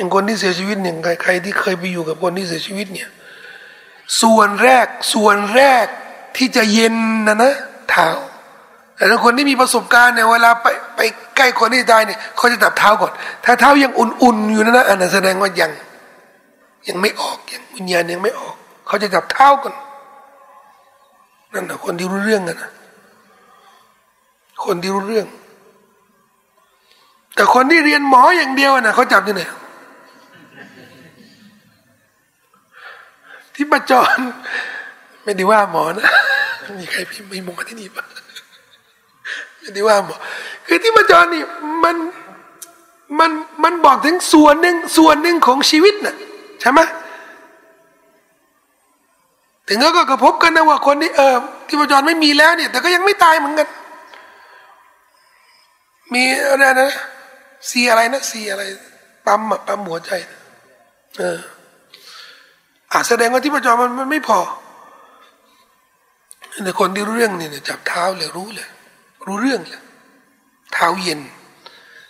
[0.00, 3.08] อย่างคนที่เสียชีวิตเนี่ยใครที่เคยไปอยู่กับคนที่เสียชีวิตเนี่ย
[4.22, 5.86] ส่วนแรกส่วนแรก
[6.36, 6.94] ที่จะเย็น
[7.28, 7.54] นะนะ
[7.90, 8.08] เท้า
[8.96, 11.00] แต่ถ้าคนที่มีประสบการณ์เนี่ยเวลาไปไป
[11.36, 13.12] ใกล้คนที่ตายเนี่ยเขาจะจับเท้าก่อน
[13.44, 15.70] ถ้าเท้ายังอุ่นๆอยู่นะนะอันนั้นแสดงว่ายัง
[16.88, 18.54] ยังไม่ออกยังวิญญาณยังไม่ออก
[18.86, 19.74] เขาจะจับเท้าก่อน
[21.52, 22.70] นั่นแหะคนที่รู้เรื่องนนะ
[24.64, 25.26] คนที่รู้เรื่อง
[27.34, 29.42] แต่คนที่เรียนหมออย่างเดียวนะเขาจับที่ไหน
[33.60, 34.18] ที่ประจร
[35.24, 36.10] ไม่ได้ว่าหมอนะ
[36.80, 38.04] มีใครพิมพ์ไม่มองที่นี่ปะ
[39.60, 40.16] ไม่ได้ว่าหมอ
[40.66, 41.42] คือที่ประจรนี่
[41.84, 41.96] มัน
[43.18, 43.30] มัน
[43.64, 46.16] มันบอกถึงส่วนหนึ่งส่วนหนึ่งของชีวิตนะ่ะ
[46.60, 46.80] ใช่ไหม
[49.68, 51.36] ถึงแล้วก็กระพบกันนะว่าคนที่เออ
[51.68, 53.68] ที่ประจรไม่มีแล้วเนี่ย แต่ก็ยังไม่ตายเหมือนกัน
[56.12, 56.90] มีอะไรนะ
[57.70, 58.62] ซีอะไรนะซีอะไร
[59.26, 60.10] ปั๊มอะปั๊มหัวใจ
[61.18, 61.38] เออ
[62.92, 64.40] อาแสดงว่าที่ประจรมันมันไม่พอ
[66.64, 68.68] แต่คนที่รู้เรื่องเนี่ยจับเท้าเลยรู้เลย
[69.26, 69.82] รู้เรื่องเลย
[70.72, 71.20] เท้าเย็น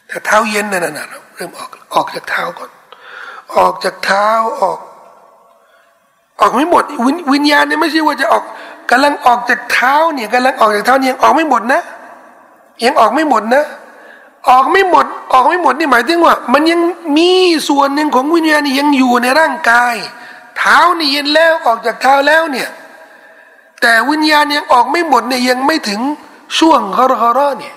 [0.08, 2.70] แต่เท้าเย็นนั่นน่ะเริ่มออกออกจากเท้าก่อน
[3.56, 4.28] ออกจากเท้า
[4.62, 4.78] ออก
[6.40, 8.44] ออกไม่หมดววิญญาณเนี่ยไม่ใช่ว่าจะออก
[8.90, 11.82] กำลังออกจากเท้าเนี่ยกำลังออกจากเท้าเนี่ยยังออกไม่หมดนะ
[12.84, 13.64] ยังออกไม่หมดนะ
[14.48, 16.80] ออกไม่หมด ออกไม่หมดนี่หมายถึงว่า มันยัง
[17.16, 17.30] มี
[17.68, 19.94] ส่วนหนึ่งของวิญญาณยังอยู่ในร่างกาย
[20.61, 22.68] เท้านี่เย็นแล้วออกจากเท้าแล้วเนี่ย
[23.80, 26.00] แต่วิญญาณยังออกไม่หมดเนี่ยยังไม่ถึง
[26.58, 27.76] ช่วงฮารฮาระเนี่ย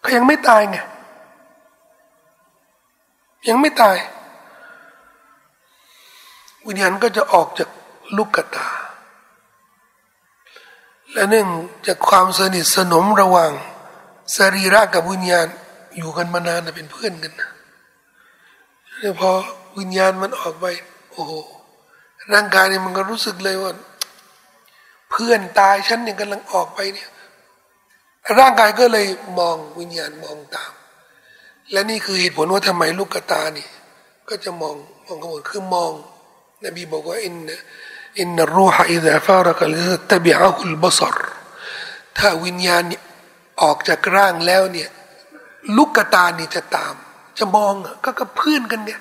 [0.00, 0.76] เขายังไม่ตายไง
[3.48, 3.96] ยังไม่ตาย
[6.66, 7.68] วิญญาณก็จะออกจาก
[8.16, 8.68] ลูกกตา
[11.12, 11.48] และเนื่อง
[11.86, 13.50] จากความสนิทสนมระหว่าง
[14.36, 15.46] สรีระกับวิญญาณ
[15.96, 17.50] อยู่กันมานานเป็นเพื่อนกันนะ
[19.20, 19.30] พอ
[19.78, 20.66] วิญญาณมันออกไป
[21.12, 21.32] โอ้โห
[22.32, 23.72] ร่างกายเนี่ยมันก็รู้สึกเลยว่า
[25.10, 27.08] เพื่อนตายฉันเนี่ยกำลังออกไปเนี่ย
[28.38, 29.06] ร่างกายก็เลย
[29.38, 30.72] มองวิญญาณมองตาม
[31.72, 33.68] และนี่คือเหตุผลว่าทำไมลูกตานี่
[34.28, 34.74] ก็จะมอง
[35.06, 35.92] มองขบวนคือมอง
[36.64, 37.36] นบีบอกว่าอิน
[38.18, 41.16] อินนรูฮะอิดะฟารักลิตบิอาคุลบศร
[42.18, 42.82] ถ้าวิญญาณ
[43.62, 44.88] ออกจากร่างแล้วเนี่ย
[45.76, 46.94] ลูกตานี่จะตาม
[47.38, 47.72] จะมอง
[48.04, 49.00] ก็กับเพื่อนกันเนี่ย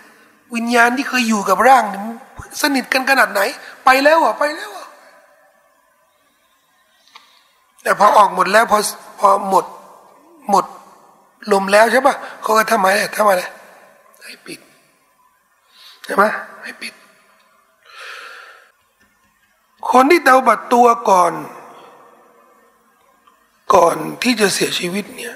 [0.56, 1.84] วิญญาณที่เคยอยู่กับร่าง
[2.62, 3.42] สนิทกันขนาดไหน
[3.86, 4.88] ไปแล้วอะไปแล้วอะ
[7.84, 8.80] แต่พอออกหมดแล้วพอ
[9.20, 9.66] พอหมด
[10.50, 10.66] หมด
[11.52, 13.44] ลมแล้วใช่ปะเขาก็ทำอะไรทำไอะไร
[14.24, 14.60] ให้ปิด
[16.04, 16.24] ใช่ไหม
[16.64, 16.94] ให้ปิด
[19.92, 21.34] คนที่เตาบัดตัวก่อน
[23.76, 25.36] ก่อนที่จะเสียชีวิตเนี่ย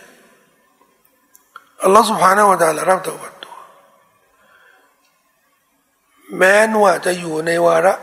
[1.83, 3.34] อัลลอฮฺสุบฮานาวะตาลารับเตาบัด
[6.37, 7.93] แม้นว่าจะอยู่ในวาระ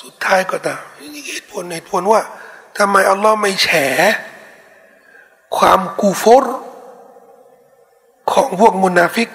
[0.00, 0.82] สุดท้ายก็ตาม
[1.14, 2.22] นี่เหตุผลเหตุผลว่า
[2.78, 3.68] ทำไมอัลลอฮ์ไม่แฉ
[5.56, 6.44] ความกูฟร
[8.32, 9.28] ของพวกมุนาฟิก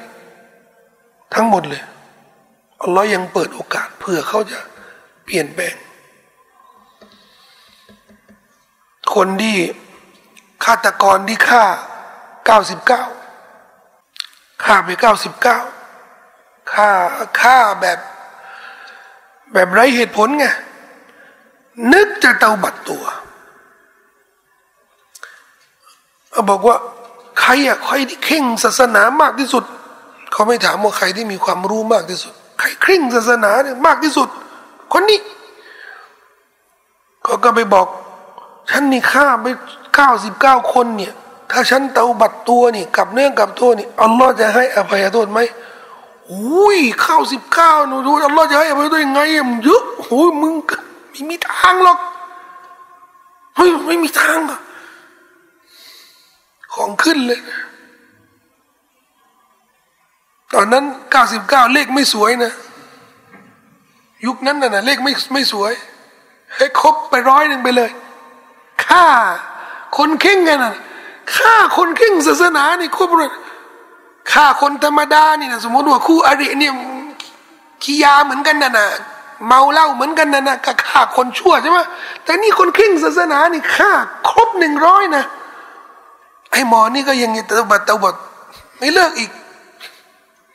[1.34, 1.84] ทั้งหมดเลย
[2.82, 4.60] อัลลอฮ์ยังเปิดโอกาสเพื่อเขาจะ
[5.26, 5.76] เปลี่ยนแปลง
[9.14, 9.58] คนที่
[10.64, 11.66] ฆาตกรที่ฆ่า
[13.34, 16.90] 99ฆ่าไป 99ฆ่า
[17.42, 18.00] ฆ่าแบบ
[19.54, 20.46] แบบไรเหตุผลไง
[21.94, 23.04] นึกจะเตาบัดตัว
[26.50, 26.78] บอกว่า
[27.42, 29.64] ใครอะใครที่เข่งศาสนามากที่สุด
[30.32, 34.28] เขาไม่ถามว่าใครที่มีความรู้มากที่สุด ใครเคร่งศาสนาเนี่ยมากที่สุด
[34.94, 35.20] คนนี้
[37.24, 37.88] เขาก็ไปบอก
[38.70, 39.48] ฉันนี่ฆ่าไป
[39.96, 41.14] เก้าสิบเก้าคนเนี่ย
[41.52, 45.40] ถ้าฉันเตาบัดตัวนี่กับเนื่องกับตัวนี่อัลลอฮ์จะให้อภัยโทษไหม
[46.32, 50.54] อุ้ยข้าวสิบข้าวหนูดูอัลลอฮ์จะให้อภัยได้ยังไงมันเยอะโอ้ยมึง
[51.10, 52.00] ไม่มีทางหรอก
[53.56, 54.60] เฮ้ยไม่มีทางอะ
[56.74, 57.40] ของขึ้นเลย
[60.54, 62.52] ตอนนั้นเก้าสิบเก้าเลขไม่สวยนะ
[64.26, 65.72] ยุคนั้นน่ะเลขไม่ไม่สวย
[66.56, 67.90] ให้ครบไปร้อยหนึ่งไปเลย
[68.86, 69.06] ฆ่า
[69.98, 70.76] คนเข่งกันน่ะ
[71.38, 73.32] ฆ่าคนเข่งศาสนานี่ครบเลย
[74.32, 76.74] ฆ่าคนธรรมดานี่นะสมมติว่าคู่อริเนี่ย
[77.84, 78.88] ขี้ยาเหมือนกันนะนะ
[79.48, 81.80] เมาเหล้าเหมือนกันนะนะก็ฆ่าคนชั่วใช่ไหม
[82.24, 83.92] แต่นี่คนครึ่งศาสนานี่ฆ่า
[84.30, 85.24] ครบหนึ่งร้อยนะ
[86.52, 88.16] ไอ้หมอนี่ก็ยังจะตบัดตบัด
[88.78, 89.32] ไม่เลิกอีก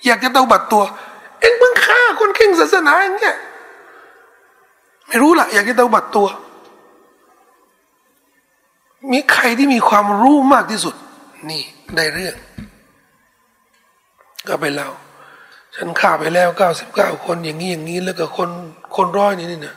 [0.05, 0.83] อยากจะตบัดตัว
[1.41, 3.37] เอ็งเพิ่งฆ่าคนครึ่งศาสนาอย่างเงี้ย
[5.07, 6.27] ไม่รู้ล่ะอยากจะตบัดตัว
[9.13, 10.95] มีใครที่มีความรู้มากที่สุด
[11.51, 11.63] นี่
[11.97, 12.35] ได้เรื่อง
[14.49, 14.89] ก็ไปเล่า
[15.75, 18.51] ฉันฆ่าไปแล้วเก้าสิบเก้าคนอย่างนี้อย่างนี้แล้วก็คน
[18.97, 19.75] คนร้อยนี่นี่นะ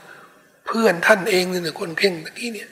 [0.66, 2.70] เพื่อนท่านเองนี่นะคนเข่งตะกี้เนี่ย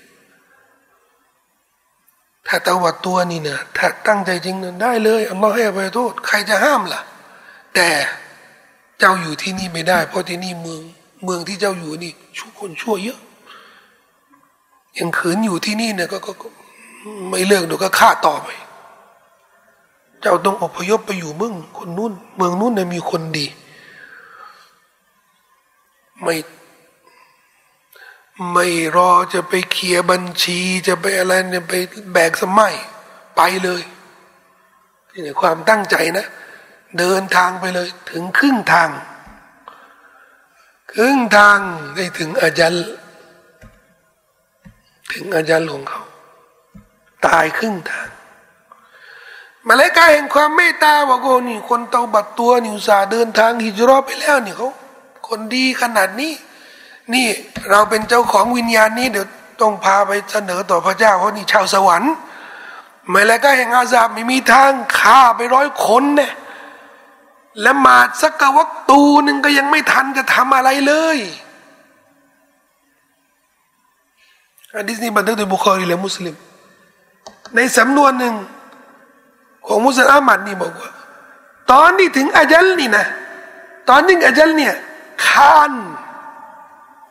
[2.47, 7.01] ถ้าตวัดตัวนี่นะถ้าตั้งใจจริงนะได้เลยอัลลอฮ์ให้อภัยโทษ ใครจะห้ามล่ะ
[7.75, 7.87] แต่
[8.99, 10.81] เจ้าอยู่ที่นี่ไม่ได้ เพราะที่นี่เมือง
[11.23, 13.19] เมืองที่เจ้าอยู่นี่ชั่วคนชั่วเยอะ
[14.97, 16.31] ยังขืนอยู่ที่นี่เนี่ยก็ก็
[17.29, 18.49] ไม่เลิกเดี๋ยวก็ฆ่าต่อไป
[20.24, 23.45] เจ้าต้องอพยพไปอยู่เมืองคนนู้นเมืองนู้นเนี่ยมีคนดี
[26.21, 26.36] ไม่
[28.51, 31.74] ไม่รอจะไปเคลียร์บัญชีจะไปอะไรเนี่ยไป
[32.13, 32.74] แบกสมัย
[33.36, 33.82] ไปเลย
[35.26, 36.26] นี่ความตั้งใจนะ
[36.97, 38.89] เดินทางไปเลย ถึงครึ่งทาง
[40.93, 41.59] ครึ่งทาง
[41.95, 42.84] ได้ถึงอาจารย์
[45.13, 46.03] ถึงอาจารย์ของเขา
[47.26, 48.07] ตายครึ่งทาง
[49.68, 54.70] มาเลกาแห่งความเมตตาบอกโอ้นี่คนเตาบัดตัวนิวซาเดินทางฮิจรอไปแล้วนี่เขา
[55.28, 56.34] คนดีขนาดนี้
[57.14, 57.28] นี่
[57.70, 59.28] เราเป็นเจ้าของวิญญาณนี้เดี๋ยว
[59.61, 62.14] ต้องพาไปเสนอต่อพระเจ้าเพราะนี่ชาวสวรรค์
[63.14, 66.32] มาเลกาแห่งอาซาบไม่มีทางฆ่าไปร้อยคนเนี่ย
[67.66, 71.18] ละหมาดสักกวักตูหนึ่งก็ยังไม่ทันจะทำอะไรเลย
[74.76, 76.36] อันนี้บันทึกโดยบุคคลีและมุสลิม
[77.55, 78.34] ในสำนวนหนึ่ง
[79.68, 80.89] ของมุสลิมอามัดนี่บอกว่า
[81.72, 83.05] ตอนที่ถึงอาจัลนี่นะ
[83.89, 84.74] ตอนที่อาจัลเนี่ย
[85.28, 85.74] คาน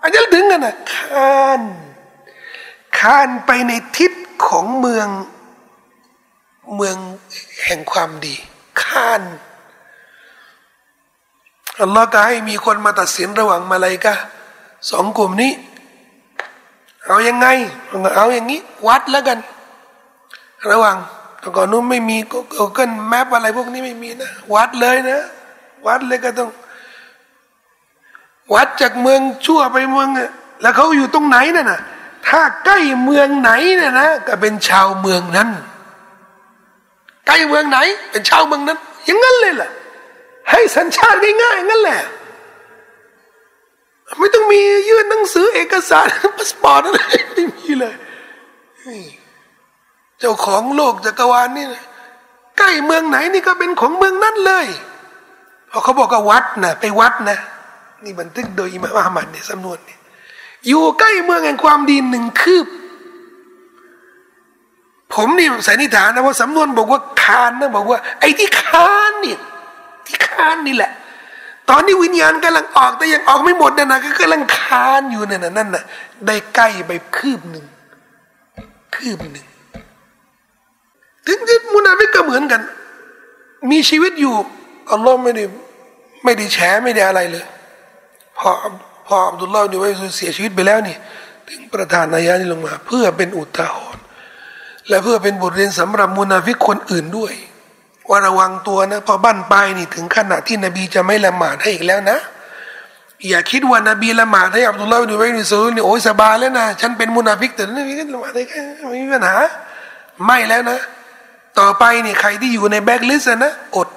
[0.02, 1.60] อาจัลถึงกันนะคาน
[2.98, 4.12] คานไปในทิศ
[4.46, 5.08] ของเมือง
[6.76, 6.96] เมือง
[7.64, 8.34] แห่งความดี
[8.82, 9.22] คาน
[11.80, 14.14] อัลลอฮ์ก็ให้มีคนมาตัดสินระหว่างมาลายกะ
[14.90, 15.52] สองกลุ่มนี้
[17.06, 17.46] เอายังไง
[18.16, 19.38] เอาอย่างนี้ วัดแล้วกัน
[20.70, 20.96] ระหว่าง
[21.42, 22.38] แต่ก่อนนู้นไม่มีก็
[22.74, 25.20] เกิลแมปอะไรพวกนี้ไม่มีนะ วัดเลยนะ
[25.86, 26.50] วัดเลยก็ต้อง
[28.54, 30.08] วัดจากเมืองชั่วไปเมือง
[30.62, 31.80] แล้วเขาอยู่ตรงไหนน่ะนะ
[32.28, 35.48] ถ้าใกล้เมืองไหนเนี่ยนะก็เป็นชาวเมืองนั้น
[37.26, 37.78] ใกล้เมืองไหน
[38.10, 39.70] เป็นชาวเมืองนั้น อย่างนั้นเลยล่ะ
[40.50, 42.02] ให้สัญชาติง่ายๆงั้นแหละ
[44.18, 47.00] ไม่ต้องมียื่นหนังสือเอกสารพาสปอร์ตอะไร
[47.32, 47.94] ไม่มีเลย
[50.22, 51.66] เจ้าของโลกจักรวาลนี่
[52.58, 54.66] ใกล้เมืองไหนนี่ก็เป็นของเมืองนั้นเลย
[55.70, 57.38] พอเขาบอกว่าวัดนะไปวัดนะ
[58.04, 60.00] นี่บันทึกโดยอิมามอะหมัดในสำนวนเนี่ย
[60.68, 62.66] อยู่ใกล้เมืองแห่งความดีหนึ่งคืบ
[65.14, 69.36] ผมนี่สันนิษฐานนะว่าสำนวนบอกว่าคลานนะบอกว่า ไอ้ที่คลานนี่
[70.06, 70.90] ที่คลานนี่แหละ
[71.70, 75.84] ตอนนี้วิญญาณกำลังออกแต่ยังออกไม่หมดนะนะก็กำลังคานอยู่นั่นนะนั่นน่ะ
[76.26, 77.64] ได้ใกล้ไปคืบหนึ่ง
[78.96, 79.46] คืบหนึ่ง
[81.26, 82.60] ถึงจะมุนาฟิกก็เหมือนกัน
[83.70, 84.34] มีชีวิตอยู่
[84.92, 85.44] อัลลอฮ์ไม่ได้
[86.24, 87.44] ไม่ได้แฉไม่ได้อะไรเลย
[88.38, 88.50] พอ
[89.06, 90.96] พออับดุลลาห์นี่ไว้เสียชีวิตไปแล้วนี่
[91.48, 94.02] ถึงประธานนายานี่ลงมา เพื่อเป็นอุทาหรณ์
[94.88, 97.32] และเพื่อเป็นบทเรียนสำหรับมุนาฟิกคนอื่นด้วย
[98.08, 102.18] ว่าระวังตัวนะพอบั้นปลายนี่ถึงขนาดที่นบีจะไม่ละหมาดให้อีกแล้วนะ
[103.28, 109.36] อย่าคิดว่านบีละหมาดให้อับดุลลาห์ดูไว้ในซูนี่โอ้ยสบายแล้วนะฉันเป็นมุนาฟิกแต่นบีก็ละหมาดได้แค่ไม่มีปัญหา
[110.26, 110.78] ไม่แล้วนะ
[111.58, 113.88] ต่อไปนี่ใครที่อยู่ในแบ็กลิสต์นะอด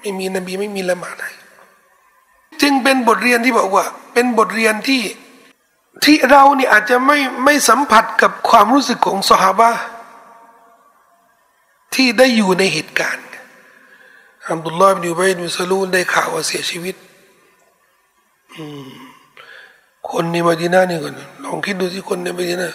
[0.00, 1.32] ไม่มีนบีไม่มีละหมาดให้
[2.62, 5.02] จึงเป็นบทเรียนที่บอกว่า เป็นบทเรียนที่
[6.04, 9.52] ที่เราเนี่ยอาจจะไม่ไม่สัมผัสกับความรู้สึกของสหา
[11.94, 13.24] ที่ได้อยู่ในเหตุการณ์
[14.50, 16.94] อับดุลลอฮ์บินยูบัยบินซาลูนได้ข่าวว่าเสียชีวิต
[20.10, 21.14] คนในมาดีนาเนี่ยก่อน
[21.44, 22.68] ลองคิดดูที่คนในมาดีนา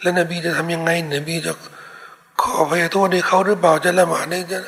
[0.00, 1.52] แล้วนบีจะทำยังไงนบีจะ
[2.40, 4.58] ขอพยโทษให้เขาหรือเปล่าจะละหมาดได้จะ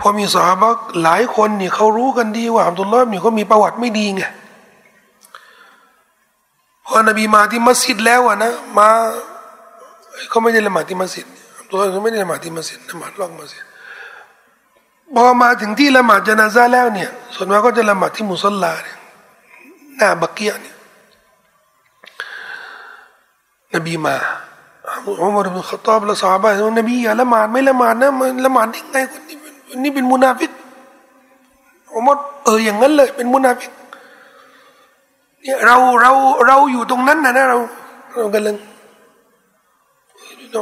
[0.00, 0.68] พอมีสาบะ
[1.02, 4.22] หลายคนนี่เขารู้กันดีว่าอับดุลลอฮ์นี่เขามีประวัติไม่ดีไง
[6.86, 8.88] พอนบีมาที่มัสยิดแล้วอะนะมา
[10.28, 11.26] เขาไม่ได้ละหมาดที่มัสยิด
[11.58, 13.64] อับดุลลอฮ์เขาไม่ได้ละหมาดที่มัสยิดละหมาดล่องมัสยิด
[15.14, 18.98] พอมาถึงที่ละหมาดจนาซาแล้วเนี่ย ส่วนมากก็จะละหมาดที่มุสลาเนี่ย
[19.96, 20.76] หน้าบักเกียเนี่ย
[23.74, 24.16] นบีมา
[25.22, 29.36] อุมารบินขตอบและสาบะนบีอย่าละหมาดไม่ละหมาดนะมันละหมาดได้ไงคนนี้
[29.68, 30.50] คนนี้เป็นมุนาฟิก
[31.94, 33.70] อุมารเอออย่างนั้นเลย เป็นมุนาฟิก
[35.42, 36.12] เนี่ยเราเรา
[36.46, 37.58] เราอยู่ตรงนั้นนะนะเรา
[38.14, 38.56] เรากำลัง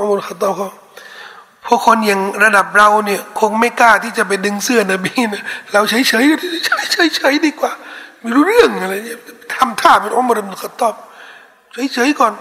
[0.00, 0.68] อุมารขตอบเขา
[1.66, 5.42] พราะคนอย่างระดับเราเนี่ย คงไม่กล้าที่จะไปดึงเสื้อนบีนะ
[5.72, 6.24] เราเฉยเฉย
[6.64, 7.72] เฉยเฉยเฉยดีกว่า
[8.20, 9.18] ไม่รู้เรื่องอะไรเนี่ย
[9.54, 10.94] ทำท่าเป็นอุมารบินขตอบ
[11.72, 12.32] เฉยเฉยก่อน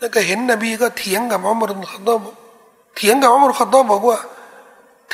[0.00, 2.24] แล้วก็เห็นนบีก็เถียงกับอุมรบินขตอบ
[2.96, 4.18] เถียงกับอุมารขตอบบอกว่า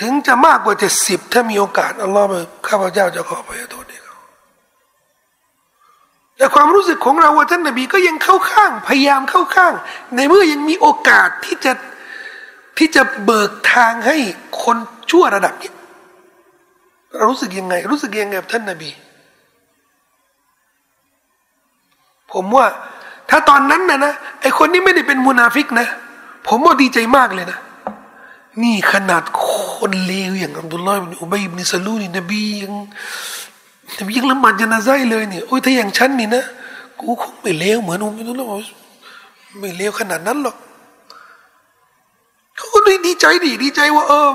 [0.00, 2.26] ถึงจะมากกว่าเจ็ดสิบถ้ามีโอกาสอัลลอฮ์
[2.68, 4.16] ข้าพเจ้าจะขอพยโทษให้เขา
[6.36, 9.72] แต่ความรู้สึกของเราว่าท่านนบีก็ยังเข้าข้าง พยายามเข้าข้าง
[10.14, 11.72] ในเมื่อยังมีโอกาสที่จะ
[12.78, 14.16] ที่จะเบิกทางให้
[14.62, 14.76] คน
[15.10, 15.72] ชั่วระดับนี้
[17.16, 18.90] เรารู้สึกยังไง รู้สึกยังไงกับท่านนบี
[22.32, 22.66] ผมว่า
[23.31, 25.86] ถ้าตอนนั้นนะนะไอคนนี้ไม่ได้เป็นมุนาฟิกนะ
[26.47, 27.59] ผมว่าดีใจมากเลยนะ
[28.62, 29.47] นี่ขนาดค
[29.90, 32.73] นเลวอย่างอับดุลลอฮ์บินอุบัยบินซาลูนี่นบียัง
[33.98, 36.44] นบียังละหมาดจนาไซเลยเนี่ยโอ้ยถ้าอย่างฉันนี่นะ
[37.01, 38.73] กูคงไม่เลวเหมือนอุบัยดุลลอฮ์
[39.59, 40.57] ไม่เลวขนาดนั้นหรอก
[42.57, 44.31] เขาก็ดีใจดีดีใจว่าเออ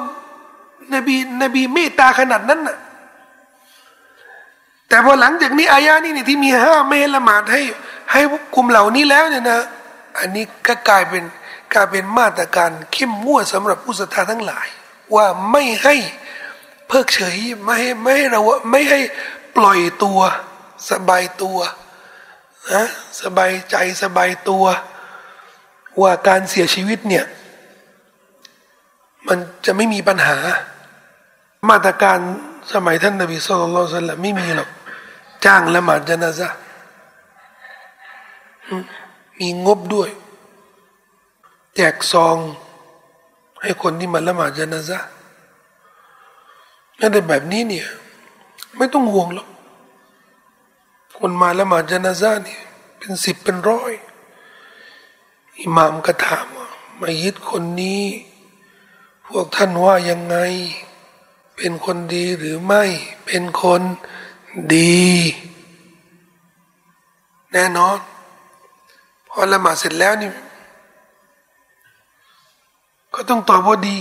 [0.93, 2.77] นบีนบีเมตตาขนาดนั้นน่ะ
[4.87, 7.61] แต่พอหลังจากนี้อายานี่นี่ที่มีห้าเมละหมาดให้
[8.11, 8.21] ให้
[8.55, 9.61] กลุ่มเหล่านี้แล้วเนี่ยนะ
[10.19, 11.23] อันนี้ก็กลายเป็น
[11.73, 14.67] กลายเป็นมาตรการเข้มงวดสำหรับผู้ศรัทธาทั้งหลาย
[15.15, 15.95] ว่าไม่ให้
[16.87, 18.99] เพิกเฉยไม่ให้ไม่ให้เราไม่ให้
[19.57, 20.19] ปล่อยตัว
[20.91, 21.57] สบายตัว
[22.73, 22.87] นะ
[23.21, 24.63] สบายใจสบายตัว
[26.01, 27.25] ว่าการเสียชีวิตเนี่ย
[29.27, 30.37] มันจะไม่มีปัญหา
[31.69, 32.17] มาตรการ
[32.73, 34.69] สมัยท่านนบีสุลต่านไม่มีหรอก
[35.45, 36.49] จ้างละหมาดจนาซะ
[39.39, 40.09] มีงบด้วย
[41.75, 42.37] แจกซอง
[43.61, 44.99] ให้คนที่มาละหมาดจนาซะ
[46.99, 47.87] นั่นแต่แบบนี้เนี่ย
[48.77, 49.47] ไม่ต้องห่วงหรอก
[51.17, 52.57] คนมาละหมาดจนาซะนี่
[52.97, 53.93] เป็นสิบเป็นร้อย
[55.59, 56.69] อิหมามก็ถามว่า
[56.99, 58.03] มายิดคนนี้
[59.27, 60.37] พวกท่านว่ายังไง
[61.55, 62.83] เป็นคนดีหรือไม่
[63.25, 63.81] เป็นคน
[64.75, 65.01] ดี
[67.53, 67.99] แน่นอน
[69.31, 70.29] พอละหมาดเสร็จแล้วนี่
[73.13, 73.97] ก็ต้องตอบว่าดี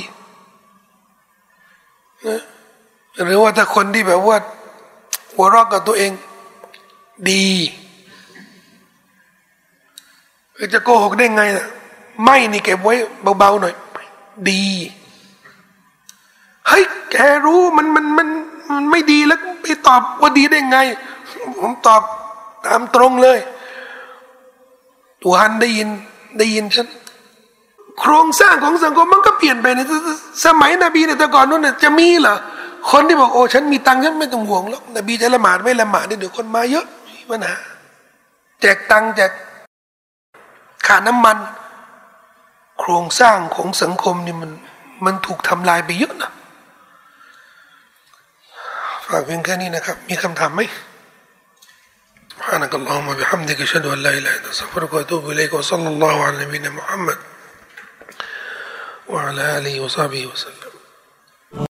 [2.27, 2.41] นะ
[3.25, 4.37] หรือว่าถ้าคนที่แบบว่า
[5.35, 6.13] หัวเราะกับตัวเอง
[7.31, 7.47] ดี
[10.75, 11.67] จะโกหกได้ไงนะ
[12.25, 12.95] ไม่นี่เก็บไว้
[13.39, 13.75] เบาๆหน่อย
[14.51, 14.65] ดี
[16.67, 17.17] เฮ้ยแก
[17.47, 18.29] รู้มันมันมัน
[18.75, 20.79] มันไม่ดีแล้วไปตอบว่าดีได้ไง
[21.61, 22.03] ผมตอบ
[22.67, 23.39] ตามตรงเลย
[25.23, 25.89] ตัวฮันได้ยิน
[26.39, 26.87] ได้ยินฉัน
[28.01, 29.81] โครงสร้างของสังคมมันก็เปลี่ยนไปใน
[30.47, 32.37] สมัยนบีในแต่ก่อนนู้นจะมีเหรอ
[32.91, 36.87] คนที่บอกโอ้ฉันมีตังค์ฉันไม่ต้องห่วงหรอกนบีจะละหมาดไม่ละหมาดเดี๋ยวคนมาเยอะ
[37.17, 37.57] มีปัญหา
[38.61, 39.33] แจกตังค์แจก
[40.87, 41.39] ขาน้ำมัน
[42.79, 44.51] โครงสร้างของสังคมนี่มัน
[45.05, 46.31] มันถูกทำลายไปเยอะนะ
[49.07, 50.61] ฝากเพียงแค่นี้นะครับ มีคำถามไหม
[52.41, 56.45] سبحانك اللهم وبحمدك أشهد أن لا إله إلا أنت أستغفرك وأتوب إليك وصلى الله على
[56.45, 57.19] نبينا محمد
[59.09, 60.60] وعلى آله وصحبه وسلم.